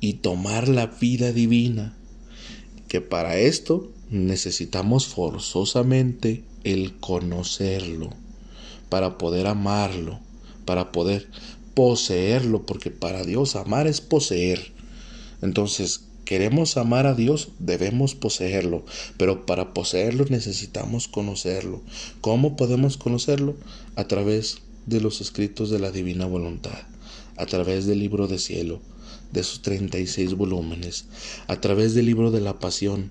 y 0.00 0.14
tomar 0.14 0.68
la 0.68 0.86
vida 0.86 1.32
divina, 1.32 1.94
que 2.88 3.02
para 3.02 3.36
esto 3.36 3.92
necesitamos 4.08 5.06
forzosamente 5.06 6.44
el 6.64 6.98
conocerlo, 6.98 8.21
para 8.92 9.16
poder 9.16 9.46
amarlo, 9.46 10.20
para 10.66 10.92
poder 10.92 11.26
poseerlo, 11.72 12.66
porque 12.66 12.90
para 12.90 13.24
Dios 13.24 13.56
amar 13.56 13.86
es 13.86 14.02
poseer. 14.02 14.70
Entonces, 15.40 16.04
queremos 16.26 16.76
amar 16.76 17.06
a 17.06 17.14
Dios, 17.14 17.52
debemos 17.58 18.14
poseerlo, 18.14 18.84
pero 19.16 19.46
para 19.46 19.72
poseerlo 19.72 20.26
necesitamos 20.28 21.08
conocerlo. 21.08 21.80
¿Cómo 22.20 22.54
podemos 22.54 22.98
conocerlo? 22.98 23.56
A 23.96 24.04
través 24.08 24.58
de 24.84 25.00
los 25.00 25.22
escritos 25.22 25.70
de 25.70 25.78
la 25.78 25.90
divina 25.90 26.26
voluntad, 26.26 26.78
a 27.38 27.46
través 27.46 27.86
del 27.86 27.98
libro 27.98 28.28
de 28.28 28.38
cielo, 28.38 28.82
de 29.32 29.42
sus 29.42 29.62
36 29.62 30.34
volúmenes, 30.34 31.06
a 31.46 31.58
través 31.62 31.94
del 31.94 32.04
libro 32.04 32.30
de 32.30 32.42
la 32.42 32.58
pasión, 32.58 33.10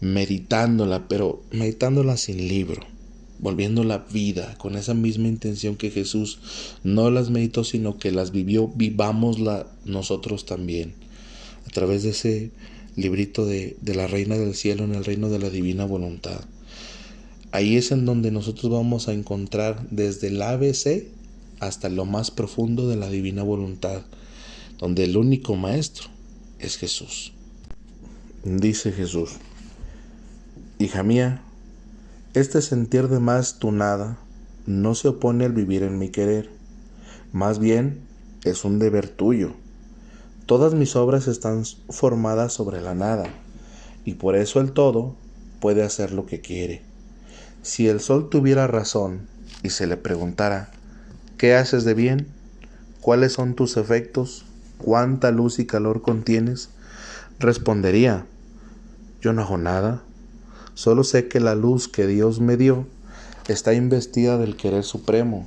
meditándola, 0.00 1.06
pero 1.06 1.44
meditándola 1.52 2.16
sin 2.16 2.48
libro, 2.48 2.82
volviendo 3.42 3.84
la 3.84 3.98
vida 3.98 4.54
con 4.56 4.76
esa 4.76 4.94
misma 4.94 5.28
intención 5.28 5.76
que 5.76 5.90
Jesús 5.90 6.38
no 6.84 7.10
las 7.10 7.28
meditó, 7.28 7.64
sino 7.64 7.98
que 7.98 8.12
las 8.12 8.30
vivió, 8.30 8.68
vivámosla 8.68 9.66
nosotros 9.84 10.46
también, 10.46 10.94
a 11.66 11.70
través 11.70 12.04
de 12.04 12.10
ese 12.10 12.50
librito 12.96 13.44
de, 13.44 13.76
de 13.82 13.94
la 13.94 14.06
Reina 14.06 14.38
del 14.38 14.54
Cielo 14.54 14.84
en 14.84 14.94
el 14.94 15.04
reino 15.04 15.28
de 15.28 15.40
la 15.40 15.50
divina 15.50 15.84
voluntad. 15.84 16.40
Ahí 17.50 17.76
es 17.76 17.90
en 17.90 18.06
donde 18.06 18.30
nosotros 18.30 18.72
vamos 18.72 19.08
a 19.08 19.12
encontrar 19.12 19.86
desde 19.90 20.28
el 20.28 20.40
ABC 20.40 21.04
hasta 21.58 21.88
lo 21.88 22.04
más 22.04 22.30
profundo 22.30 22.88
de 22.88 22.96
la 22.96 23.10
divina 23.10 23.42
voluntad, 23.42 24.02
donde 24.78 25.04
el 25.04 25.16
único 25.16 25.56
maestro 25.56 26.06
es 26.60 26.76
Jesús. 26.76 27.32
Dice 28.44 28.92
Jesús, 28.92 29.32
Hija 30.78 31.02
mía, 31.02 31.42
este 32.34 32.62
sentir 32.62 33.08
de 33.08 33.20
más 33.20 33.58
tu 33.58 33.72
nada 33.72 34.16
no 34.64 34.94
se 34.94 35.08
opone 35.08 35.44
al 35.44 35.52
vivir 35.52 35.82
en 35.82 35.98
mi 35.98 36.08
querer, 36.08 36.48
más 37.30 37.58
bien 37.58 38.00
es 38.42 38.64
un 38.64 38.78
deber 38.78 39.08
tuyo. 39.08 39.52
Todas 40.46 40.72
mis 40.72 40.96
obras 40.96 41.28
están 41.28 41.64
formadas 41.90 42.54
sobre 42.54 42.80
la 42.80 42.94
nada, 42.94 43.24
y 44.06 44.14
por 44.14 44.34
eso 44.34 44.60
el 44.60 44.72
todo 44.72 45.14
puede 45.60 45.82
hacer 45.82 46.12
lo 46.12 46.24
que 46.24 46.40
quiere. 46.40 46.82
Si 47.60 47.86
el 47.86 48.00
sol 48.00 48.30
tuviera 48.30 48.66
razón 48.66 49.28
y 49.62 49.68
se 49.68 49.86
le 49.86 49.98
preguntara, 49.98 50.70
¿qué 51.36 51.54
haces 51.54 51.84
de 51.84 51.92
bien? 51.92 52.28
¿Cuáles 53.02 53.34
son 53.34 53.54
tus 53.54 53.76
efectos? 53.76 54.46
¿Cuánta 54.78 55.30
luz 55.32 55.58
y 55.58 55.66
calor 55.66 56.00
contienes? 56.00 56.70
Respondería, 57.38 58.24
yo 59.20 59.34
no 59.34 59.42
hago 59.42 59.58
nada, 59.58 60.02
solo 60.74 61.04
sé 61.04 61.28
que 61.28 61.40
la 61.40 61.54
luz 61.54 61.88
que 61.88 62.06
Dios 62.06 62.40
me 62.40 62.56
dio 62.56 62.86
está 63.48 63.74
investida 63.74 64.38
del 64.38 64.56
querer 64.56 64.84
supremo 64.84 65.46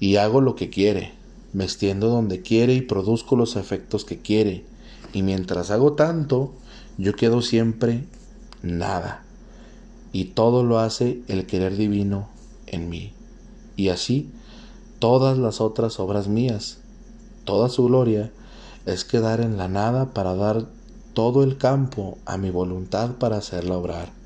y 0.00 0.16
hago 0.16 0.40
lo 0.40 0.54
que 0.54 0.70
quiere, 0.70 1.12
me 1.52 1.64
extiendo 1.64 2.08
donde 2.08 2.42
quiere 2.42 2.74
y 2.74 2.82
produzco 2.82 3.36
los 3.36 3.56
efectos 3.56 4.04
que 4.04 4.18
quiere, 4.18 4.64
y 5.12 5.22
mientras 5.22 5.70
hago 5.70 5.94
tanto, 5.94 6.52
yo 6.98 7.14
quedo 7.14 7.42
siempre 7.42 8.04
nada 8.62 9.24
y 10.12 10.26
todo 10.26 10.64
lo 10.64 10.78
hace 10.78 11.22
el 11.28 11.46
querer 11.46 11.76
divino 11.76 12.28
en 12.66 12.88
mí. 12.88 13.12
Y 13.76 13.88
así 13.88 14.30
todas 14.98 15.38
las 15.38 15.60
otras 15.60 16.00
obras 16.00 16.28
mías, 16.28 16.78
toda 17.44 17.68
su 17.68 17.84
gloria 17.84 18.32
es 18.86 19.04
quedar 19.04 19.40
en 19.40 19.56
la 19.56 19.68
nada 19.68 20.12
para 20.12 20.34
dar 20.34 20.66
todo 21.14 21.42
el 21.42 21.56
campo 21.56 22.18
a 22.26 22.36
mi 22.36 22.50
voluntad 22.50 23.12
para 23.18 23.36
hacerla 23.36 23.76
obrar. 23.76 24.17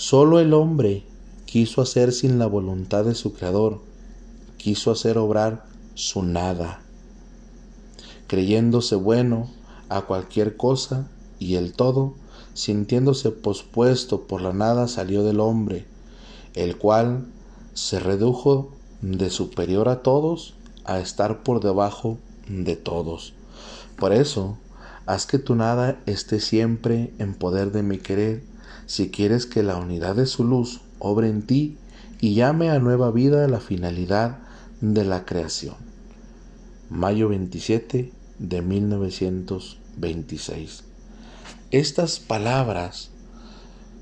Solo 0.00 0.40
el 0.40 0.54
hombre 0.54 1.04
quiso 1.44 1.82
hacer 1.82 2.12
sin 2.12 2.38
la 2.38 2.46
voluntad 2.46 3.04
de 3.04 3.14
su 3.14 3.34
Creador, 3.34 3.82
quiso 4.56 4.90
hacer 4.90 5.18
obrar 5.18 5.66
su 5.92 6.22
nada, 6.22 6.80
creyéndose 8.26 8.94
bueno 8.94 9.50
a 9.90 10.00
cualquier 10.06 10.56
cosa 10.56 11.06
y 11.38 11.56
el 11.56 11.74
todo 11.74 12.14
sintiéndose 12.54 13.30
pospuesto 13.30 14.22
por 14.22 14.40
la 14.40 14.54
nada, 14.54 14.88
salió 14.88 15.22
del 15.22 15.38
hombre, 15.38 15.84
el 16.54 16.78
cual 16.78 17.26
se 17.74 18.00
redujo 18.00 18.70
de 19.02 19.28
superior 19.28 19.90
a 19.90 20.00
todos 20.00 20.54
a 20.86 20.98
estar 20.98 21.42
por 21.42 21.62
debajo 21.62 22.16
de 22.48 22.74
todos. 22.74 23.34
Por 23.98 24.14
eso, 24.14 24.56
haz 25.04 25.26
que 25.26 25.38
tu 25.38 25.56
nada 25.56 26.00
esté 26.06 26.40
siempre 26.40 27.12
en 27.18 27.34
poder 27.34 27.70
de 27.70 27.82
mi 27.82 27.98
querer, 27.98 28.48
si 28.90 29.10
quieres 29.10 29.46
que 29.46 29.62
la 29.62 29.76
unidad 29.76 30.16
de 30.16 30.26
su 30.26 30.42
luz 30.42 30.80
obre 30.98 31.28
en 31.28 31.42
ti 31.42 31.76
y 32.20 32.34
llame 32.34 32.70
a 32.70 32.80
nueva 32.80 33.12
vida 33.12 33.46
la 33.46 33.60
finalidad 33.60 34.38
de 34.80 35.04
la 35.04 35.24
creación. 35.24 35.76
Mayo 36.90 37.28
27 37.28 38.10
de 38.40 38.62
1926 38.62 40.82
estas 41.70 42.18
palabras 42.18 43.10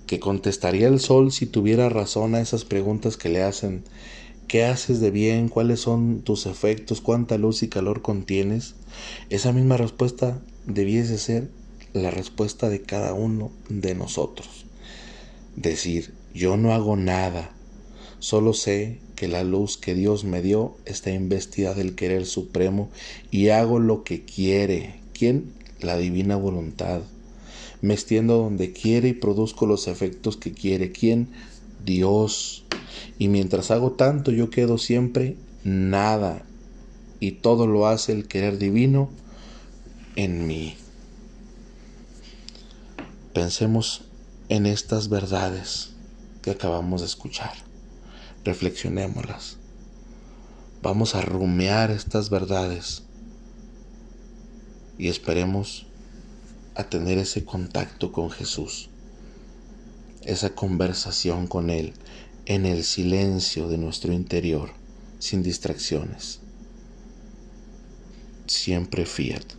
que 0.06 0.20
contestaría 0.20 0.88
el 0.88 1.00
sol 1.00 1.32
si 1.32 1.44
tuviera 1.44 1.90
razón 1.90 2.34
a 2.34 2.40
esas 2.40 2.64
preguntas 2.64 3.18
que 3.18 3.28
le 3.28 3.42
hacen, 3.42 3.84
¿qué 4.46 4.64
haces 4.64 5.00
de 5.00 5.10
bien? 5.10 5.50
¿Cuáles 5.50 5.80
son 5.80 6.22
tus 6.22 6.46
efectos? 6.46 7.02
¿Cuánta 7.02 7.36
luz 7.36 7.62
y 7.62 7.68
calor 7.68 8.00
contienes? 8.00 8.74
Esa 9.28 9.52
misma 9.52 9.76
respuesta 9.76 10.40
debiese 10.64 11.18
ser 11.18 11.50
la 11.92 12.10
respuesta 12.10 12.70
de 12.70 12.80
cada 12.80 13.12
uno 13.12 13.52
de 13.68 13.94
nosotros. 13.94 14.64
Decir, 15.60 16.14
yo 16.34 16.56
no 16.56 16.72
hago 16.72 16.96
nada, 16.96 17.52
Solo 18.20 18.52
sé 18.52 18.98
que 19.14 19.28
la 19.28 19.44
luz 19.44 19.76
que 19.76 19.94
Dios 19.94 20.24
me 20.24 20.42
dio 20.42 20.76
está 20.86 21.12
investida 21.12 21.74
del 21.74 21.94
querer 21.94 22.26
supremo 22.26 22.90
y 23.30 23.50
hago 23.50 23.78
lo 23.78 24.02
que 24.02 24.24
quiere. 24.24 24.96
¿Quién? 25.12 25.52
La 25.80 25.96
divina 25.96 26.34
voluntad. 26.34 27.02
Me 27.80 27.94
extiendo 27.94 28.38
donde 28.38 28.72
quiere 28.72 29.10
y 29.10 29.12
produzco 29.12 29.66
los 29.66 29.86
efectos 29.86 30.36
que 30.36 30.52
quiere. 30.52 30.90
¿Quién? 30.90 31.28
Dios. 31.84 32.64
Y 33.20 33.28
mientras 33.28 33.70
hago 33.70 33.92
tanto 33.92 34.32
yo 34.32 34.50
quedo 34.50 34.78
siempre 34.78 35.36
nada. 35.62 36.44
Y 37.20 37.32
todo 37.32 37.68
lo 37.68 37.86
hace 37.86 38.10
el 38.10 38.26
querer 38.26 38.58
divino 38.58 39.10
en 40.16 40.44
mí. 40.48 40.74
Pensemos 43.32 44.07
en 44.48 44.64
estas 44.66 45.08
verdades 45.08 45.90
que 46.42 46.50
acabamos 46.50 47.02
de 47.02 47.06
escuchar. 47.06 47.52
Reflexionémoslas. 48.44 49.58
Vamos 50.82 51.14
a 51.14 51.20
rumear 51.20 51.90
estas 51.90 52.30
verdades 52.30 53.02
y 54.96 55.08
esperemos 55.08 55.86
a 56.74 56.84
tener 56.84 57.18
ese 57.18 57.44
contacto 57.44 58.12
con 58.12 58.30
Jesús, 58.30 58.88
esa 60.24 60.54
conversación 60.54 61.46
con 61.46 61.68
Él 61.70 61.92
en 62.46 62.64
el 62.64 62.84
silencio 62.84 63.68
de 63.68 63.76
nuestro 63.76 64.12
interior, 64.12 64.70
sin 65.18 65.42
distracciones. 65.42 66.40
Siempre 68.46 69.04
fiat. 69.04 69.57